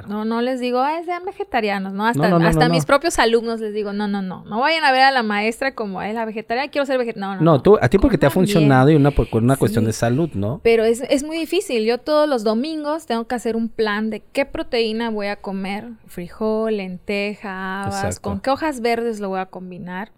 [0.07, 2.05] No, no les digo, ay, sean vegetarianos, ¿no?
[2.05, 5.11] Hasta, hasta mis propios alumnos les digo, no, no, no, no vayan a ver a
[5.11, 7.35] la maestra como, ay, la vegetariana, quiero ser vegetariana.
[7.37, 7.61] No, no, no.
[7.61, 10.59] tú, a ti porque te ha funcionado y una por una cuestión de salud, ¿no?
[10.63, 11.85] Pero es, es muy difícil.
[11.85, 15.91] Yo todos los domingos tengo que hacer un plan de qué proteína voy a comer,
[16.07, 20.11] frijol, lenteja, habas, con qué hojas verdes lo voy a combinar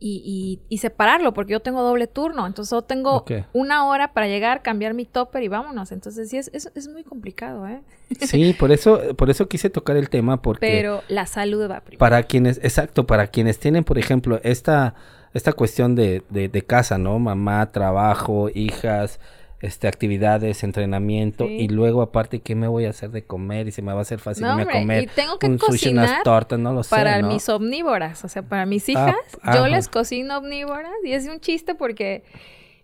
[0.00, 2.46] y, y, separarlo, porque yo tengo doble turno.
[2.46, 5.90] Entonces, yo tengo una hora para llegar, cambiar mi topper y vámonos.
[5.90, 7.80] Entonces, sí, es, es, es, muy complicado, ¿eh?
[8.20, 10.66] Sí, por eso, por eso quise tocar el tema, porque...
[10.66, 11.98] Pero la salud va primero.
[11.98, 14.94] Para quienes, exacto, para quienes tienen, por ejemplo, esta,
[15.34, 17.18] esta cuestión de, de, de casa, ¿no?
[17.18, 19.18] Mamá, trabajo, hijas,
[19.60, 23.82] este, actividades, entrenamiento y luego aparte qué me voy a hacer de comer y si
[23.82, 26.72] me va a hacer fácil no, comer y tengo que un sushi, unas tortas, no
[26.72, 29.16] lo sé, para mis omnívoras, o sea, para mis ah, hijas,
[29.54, 32.22] yo les cocino omnívoras y es un chiste porque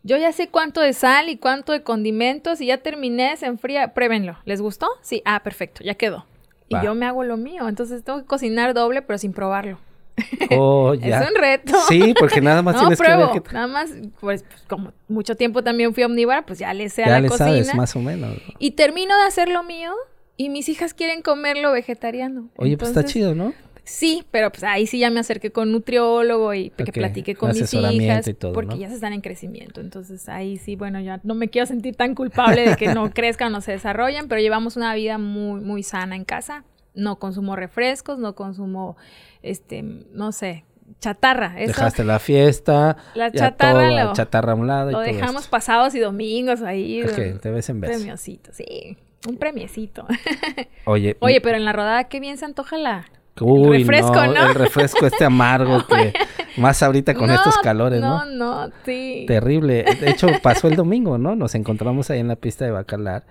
[0.02, 3.94] yo ya sé cuánto de sal y cuánto de condimentos y ya terminé, se enfría,
[3.94, 4.88] pruébenlo, ¿les gustó?
[5.00, 6.26] Sí, ah, perfecto, ya quedó.
[6.68, 9.78] Y yo me hago lo mío, entonces tengo que cocinar doble pero sin probarlo.
[10.56, 11.22] Oh, ya.
[11.22, 11.72] Es un reto.
[11.88, 13.52] Sí, porque nada más tienes que ver que...
[13.52, 13.90] Nada más,
[14.20, 17.48] pues, como mucho tiempo también fui omnívora, pues ya le sé a la cocina.
[17.48, 18.36] sabes, más o menos.
[18.58, 19.92] Y termino de hacer lo mío
[20.36, 22.48] y mis hijas quieren comerlo vegetariano.
[22.56, 23.52] Oye, pues está chido, ¿no?
[23.84, 27.72] Sí, pero pues ahí sí ya me acerqué con nutriólogo y que platiqué con mis
[27.74, 29.82] hijas porque ya se están en crecimiento.
[29.82, 33.48] Entonces ahí sí, bueno, ya no me quiero sentir tan culpable de que no crezcan
[33.48, 36.64] o no se desarrollen, pero llevamos una vida muy muy sana en casa.
[36.94, 38.96] No consumo refrescos, no consumo
[39.44, 40.64] este, no sé,
[41.00, 41.54] chatarra.
[41.54, 44.90] Dejaste la fiesta, la chatarra, la chatarra a un lado.
[44.90, 47.02] Lo dejamos pasados y domingos ahí.
[47.02, 47.90] Ok, te ves en vez.
[47.90, 48.96] Premiosito, sí.
[49.28, 50.06] Un premiecito.
[50.86, 51.16] Oye.
[51.20, 53.06] Oye, pero en la rodada, qué bien se antoja la.
[53.40, 56.12] el refresco, no, El refresco este amargo que
[56.60, 58.24] más ahorita con estos calores, ¿no?
[58.26, 59.24] No, no, sí.
[59.26, 59.84] Terrible.
[60.00, 61.36] De hecho, pasó el domingo, ¿no?
[61.36, 63.24] Nos encontramos ahí en la pista de Bacalar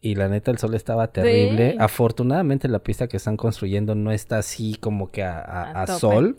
[0.00, 1.76] y la neta el sol estaba terrible.
[1.78, 6.38] Afortunadamente la pista que están construyendo no está así como que a, sol.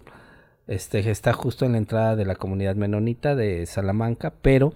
[0.68, 4.74] Este está justo en la entrada de la comunidad menonita de Salamanca, pero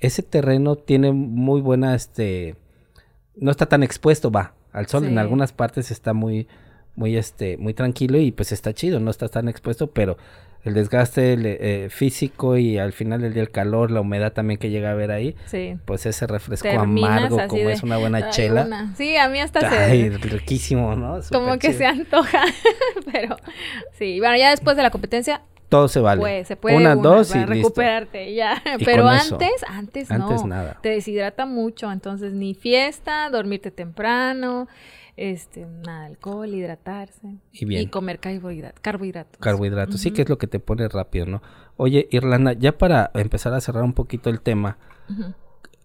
[0.00, 2.56] ese terreno tiene muy buena este
[3.34, 6.48] no está tan expuesto, va, al sol en algunas partes está muy
[6.96, 10.16] muy este muy tranquilo y pues está chido, no está tan expuesto, pero
[10.64, 14.70] el desgaste eh, físico y al final del día el calor, la humedad también que
[14.70, 15.36] llega a ver ahí,
[15.84, 18.92] pues ese refresco amargo como es una buena chela.
[18.96, 21.20] Sí, a mí hasta Ay, riquísimo, ¿no?
[21.32, 22.44] como que se antoja,
[23.12, 23.36] pero
[23.92, 26.20] sí, bueno, ya después de la competencia todo se vale.
[26.20, 28.62] Pues, se puede una, dos y recuperarte ya.
[28.84, 30.28] Pero antes, antes no.
[30.28, 30.78] Antes nada.
[30.80, 34.66] Te deshidrata mucho, entonces ni fiesta, dormirte temprano,
[35.18, 37.38] este, nada, alcohol, hidratarse.
[37.52, 38.80] Y comer carbohidratos.
[38.80, 39.40] Carbohidratos.
[39.40, 41.42] Carbohidratos, sí que es lo que te pone rápido, ¿no?
[41.76, 44.78] Oye, Irlanda, ya para empezar a cerrar un poquito el tema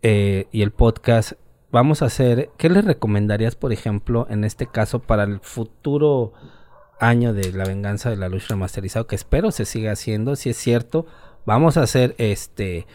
[0.04, 1.34] eh, y el podcast,
[1.72, 6.34] vamos a hacer, ¿qué le recomendarías, por ejemplo, en este caso, para el futuro
[7.00, 10.58] año de la venganza de la luz remasterizado, que espero se siga haciendo, si es
[10.58, 11.08] cierto,
[11.46, 12.86] vamos a hacer este...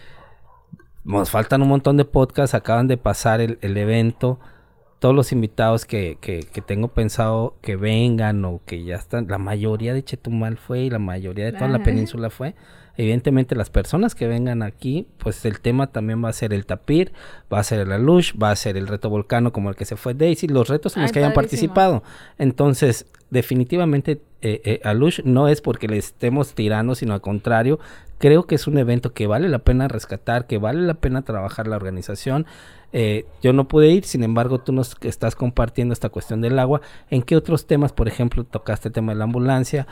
[1.04, 4.38] Nos faltan un montón de podcasts, acaban de pasar el, el evento
[4.98, 9.38] todos los invitados que, que, que, tengo pensado que vengan o que ya están, la
[9.38, 12.54] mayoría de Chetumal fue y la mayoría de toda la península fue.
[12.98, 17.12] Evidentemente las personas que vengan aquí, pues el tema también va a ser el tapir,
[17.50, 19.96] va a ser el alush, va a ser el reto volcano como el que se
[19.96, 22.02] fue Daisy, los retos en los que hayan participado.
[22.38, 27.78] Entonces, definitivamente eh, eh, Alush no es porque le estemos tirando, sino al contrario,
[28.18, 31.68] creo que es un evento que vale la pena rescatar, que vale la pena trabajar
[31.68, 32.46] la organización.
[32.92, 36.80] Eh, yo no pude ir, sin embargo, tú nos estás compartiendo esta cuestión del agua.
[37.10, 39.86] ¿En qué otros temas, por ejemplo, tocaste el tema de la ambulancia?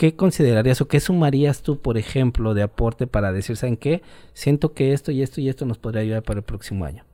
[0.00, 4.00] ¿Qué considerarías o qué sumarías tú, por ejemplo, de aporte para decir, ¿saben qué?
[4.32, 7.04] Siento que esto y esto y esto nos podría ayudar para el próximo año.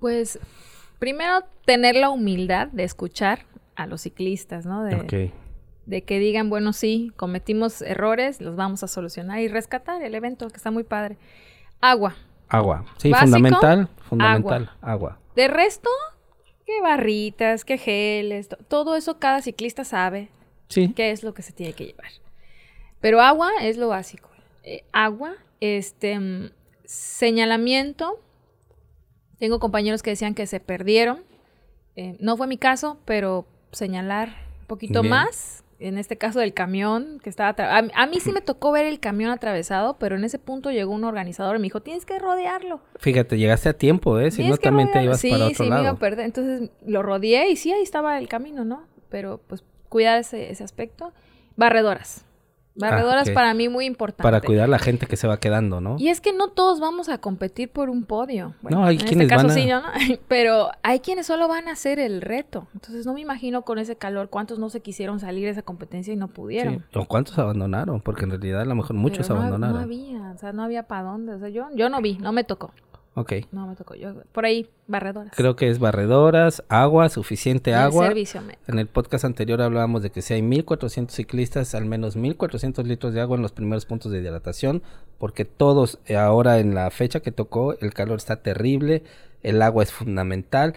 [0.00, 0.38] Pues
[0.98, 4.84] primero tener la humildad de escuchar a los ciclistas, ¿no?
[4.84, 5.32] De,
[5.86, 10.46] de que digan, bueno, sí, cometimos errores, los vamos a solucionar y rescatar el evento,
[10.50, 11.16] que está muy padre.
[11.80, 12.16] Agua.
[12.50, 12.84] Agua.
[12.98, 15.18] Sí, fundamental, fundamental, agua.
[15.36, 15.88] De resto,
[16.66, 20.28] qué barritas, qué geles, todo eso cada ciclista sabe
[20.70, 20.92] sí.
[20.96, 22.08] qué es lo que se tiene que llevar.
[23.02, 24.30] Pero agua es lo básico.
[24.64, 26.50] eh, agua, este, mm,
[26.84, 28.18] señalamiento.
[29.38, 31.22] Tengo compañeros que decían que se perdieron.
[31.96, 34.28] Eh, no fue mi caso, pero señalar
[34.60, 35.10] un poquito Bien.
[35.10, 35.64] más.
[35.78, 37.54] En este caso del camión que estaba...
[37.74, 40.70] A, mí- a mí sí me tocó ver el camión atravesado, pero en ese punto
[40.70, 42.82] llegó un organizador y me dijo, tienes que rodearlo.
[42.98, 44.30] Fíjate, llegaste a tiempo, ¿eh?
[44.30, 45.04] Si no, también te rodearlo".
[45.12, 45.96] ibas sí, para otro sí, me iba lado.
[45.96, 46.26] a perder.
[46.26, 48.82] Entonces lo rodeé y sí, ahí estaba el camino, ¿no?
[49.08, 51.12] Pero pues cuidar ese, ese aspecto.
[51.56, 52.24] Barredoras.
[52.76, 53.34] Barredoras ok.
[53.34, 54.22] para mí muy importante.
[54.22, 55.96] Para cuidar la gente que se va quedando, ¿no?
[55.98, 58.54] Y es que no todos vamos a competir por un podio.
[58.62, 59.88] No, hay en quienes este caso van a- sí, yo no.
[60.28, 62.68] Pero hay quienes solo van a hacer el reto.
[62.72, 66.14] Entonces no me imagino con ese calor cuántos no se quisieron salir de esa competencia
[66.14, 66.86] y no pudieron.
[66.92, 66.98] Sí.
[66.98, 68.00] ¿O cuántos abandonaron?
[68.00, 69.76] Porque en realidad a lo mejor muchos Pero no, abandonaron.
[69.76, 71.34] No había, o sea, no había para dónde.
[71.34, 72.70] O sea, yo, yo no vi, no me tocó.
[73.14, 73.32] Ok.
[73.50, 73.94] No me tocó.
[73.94, 75.32] Yo, por ahí, barredoras.
[75.36, 78.06] Creo que es barredoras, agua, suficiente el agua.
[78.06, 78.62] servicio médico.
[78.68, 83.12] En el podcast anterior hablábamos de que si hay 1400 ciclistas, al menos 1400 litros
[83.12, 84.82] de agua en los primeros puntos de hidratación,
[85.18, 89.02] porque todos eh, ahora en la fecha que tocó, el calor está terrible,
[89.42, 90.74] el agua es fundamental.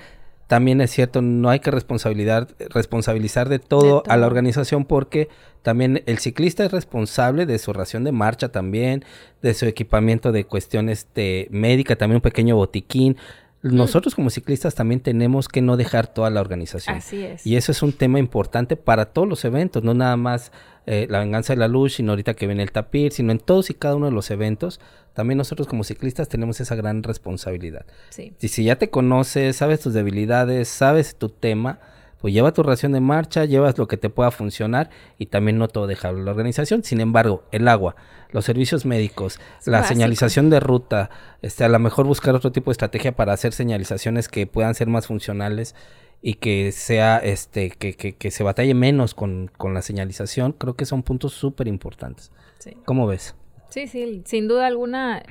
[0.54, 5.28] También es cierto, no hay que responsabilidad, responsabilizar de todo, De a la organización porque
[5.64, 9.04] también el ciclista es responsable de su ración de marcha también,
[9.41, 13.18] de su equipamiento de cuestiones de médica, también un pequeño botiquín.
[13.64, 16.97] Nosotros como ciclistas también tenemos que no dejar toda la organización.
[16.97, 17.47] Así es.
[17.47, 20.51] Y eso es un tema importante para todos los eventos, no nada más
[20.86, 23.72] eh, la venganza de la luz, sino ahorita que viene el tapir, sino en todos
[23.72, 24.80] y cada uno de los eventos.
[25.14, 27.86] También nosotros como ciclistas tenemos esa gran responsabilidad.
[28.09, 28.34] Sí.
[28.41, 31.80] Y si ya te conoces, sabes tus debilidades, sabes tu tema,
[32.20, 35.68] pues lleva tu ración de marcha, llevas lo que te pueda funcionar y también no
[35.68, 36.84] todo dejarlo a la organización.
[36.84, 37.95] Sin embargo, el agua,
[38.32, 39.95] los servicios médicos, Es la básico.
[39.95, 41.09] señalización de ruta,
[41.41, 44.88] este, a lo mejor buscar otro tipo de estrategia para hacer señalizaciones que puedan ser
[44.88, 45.76] más funcionales
[46.22, 50.76] y que sea, este, que, que, que se batalle menos con, con la señalización, creo
[50.76, 52.32] que son puntos súper importantes.
[52.59, 52.78] Sí.
[52.86, 53.36] ¿Cómo ves?
[53.74, 55.24] Sí, sí, sin duda alguna,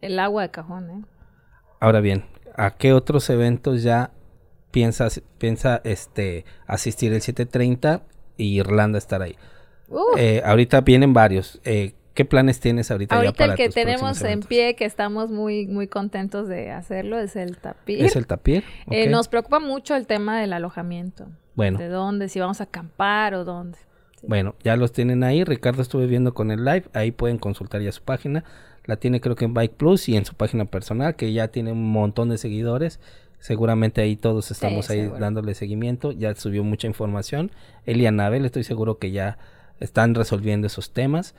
[0.00, 1.04] el agua de cajón, ¿eh?
[1.78, 2.24] Ahora bien,
[2.56, 4.10] ¿a qué otros eventos ya
[4.70, 8.02] piensas, piensa este asistir el 730
[8.36, 9.36] y Irlanda estar ahí?
[9.88, 11.60] Uh, Eh, ahorita vienen varios.
[11.64, 15.30] Eh, ¿Qué planes tienes ahorita, ya para el que tus tenemos en pie, que estamos
[15.30, 18.02] muy, muy contentos de hacerlo, es el tapir.
[18.02, 18.64] ¿Es el tapir?
[18.90, 21.26] Eh, nos preocupa mucho el tema del alojamiento.
[21.54, 21.78] Bueno.
[21.78, 23.78] De dónde, si vamos a acampar o dónde.
[24.20, 24.26] Sí.
[24.28, 25.44] Bueno, ya los tienen ahí.
[25.44, 26.84] Ricardo estuve viendo con el live.
[26.92, 28.44] Ahí pueden consultar ya su página.
[28.84, 31.72] La tiene creo que en Bike Plus y en su página personal, que ya tiene
[31.72, 33.00] un montón de seguidores.
[33.40, 35.20] Seguramente ahí todos estamos ahí seguro.
[35.20, 36.12] dándole seguimiento.
[36.12, 37.50] Ya subió mucha información.
[37.84, 39.38] Él y Anabel, estoy seguro que ya
[39.80, 41.34] están resolviendo esos temas.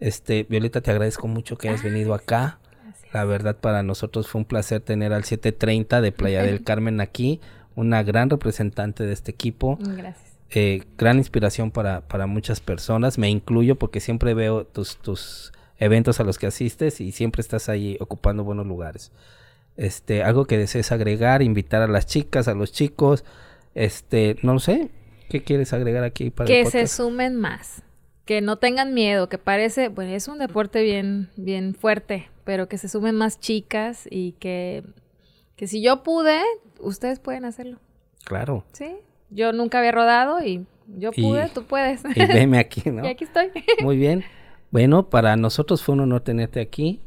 [0.00, 2.58] Este, Violeta, te agradezco mucho que hayas venido acá.
[2.82, 3.14] Gracias.
[3.14, 7.40] La verdad, para nosotros fue un placer tener al 730 de Playa del Carmen aquí.
[7.74, 10.31] Una gran representante de este equipo Gracias.
[10.54, 13.18] Eh, gran inspiración para, para muchas personas.
[13.18, 17.68] Me incluyo porque siempre veo tus, tus eventos a los que asistes y siempre estás
[17.68, 19.12] ahí ocupando buenos lugares.
[19.76, 23.24] Este, algo que desees agregar, invitar a las chicas, a los chicos,
[23.74, 24.90] este, no lo sé.
[25.28, 27.82] ¿Qué quieres agregar aquí para el Que se sumen más.
[28.24, 32.78] Que no tengan miedo, que parece, bueno, es un deporte bien, bien fuerte, pero que
[32.78, 34.84] se sumen más chicas y que,
[35.56, 36.40] que si yo pude,
[36.78, 37.78] ustedes pueden hacerlo.
[38.24, 38.64] Claro.
[38.72, 38.94] ¿Sí?
[39.34, 40.66] Yo nunca había rodado y
[40.98, 42.02] yo Y- pude, tú puedes.
[42.14, 43.04] Y veme aquí, ¿no?
[43.04, 43.50] y aquí estoy.
[43.82, 44.24] Muy bien.
[44.70, 47.00] Bueno, para nosotros fue un honor tenerte aquí.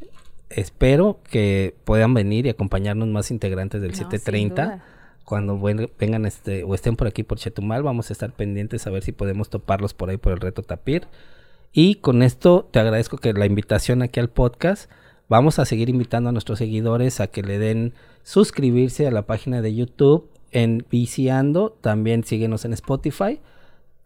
[0.50, 4.64] Espero que puedan venir y acompañarnos más integrantes del No, sin 730.
[4.66, 4.84] duda.
[5.24, 8.92] Cuando ven- vengan este o estén por aquí por Chetumal, vamos a estar pendientes a
[8.92, 11.08] ver si podemos toparlos por ahí por el reto Tapir.
[11.74, 14.90] Y con esto te agradezco que la invitación aquí al podcast.
[15.28, 19.62] Vamos a seguir invitando a nuestros seguidores a que le den suscribirse a la página
[19.64, 21.78] de YouTube en Viciando.
[21.82, 23.42] También síguenos en Spotify.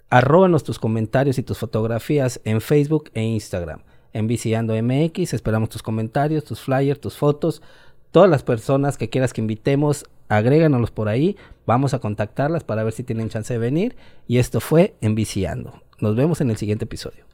[0.10, 3.84] Arróbanos tus comentarios y tus fotografías en Facebook e Instagram.
[4.12, 7.62] En Viciando MX esperamos tus comentarios, tus flyers, tus fotos.
[8.12, 11.38] Todas las personas que quieras que invitemos, agréganos por ahí.
[11.68, 13.96] Vamos a contactarlas para ver si tienen chance de venir.
[14.28, 15.80] Y esto fue En Viciando.
[16.00, 17.26] Nos vemos en el siguiente episodio.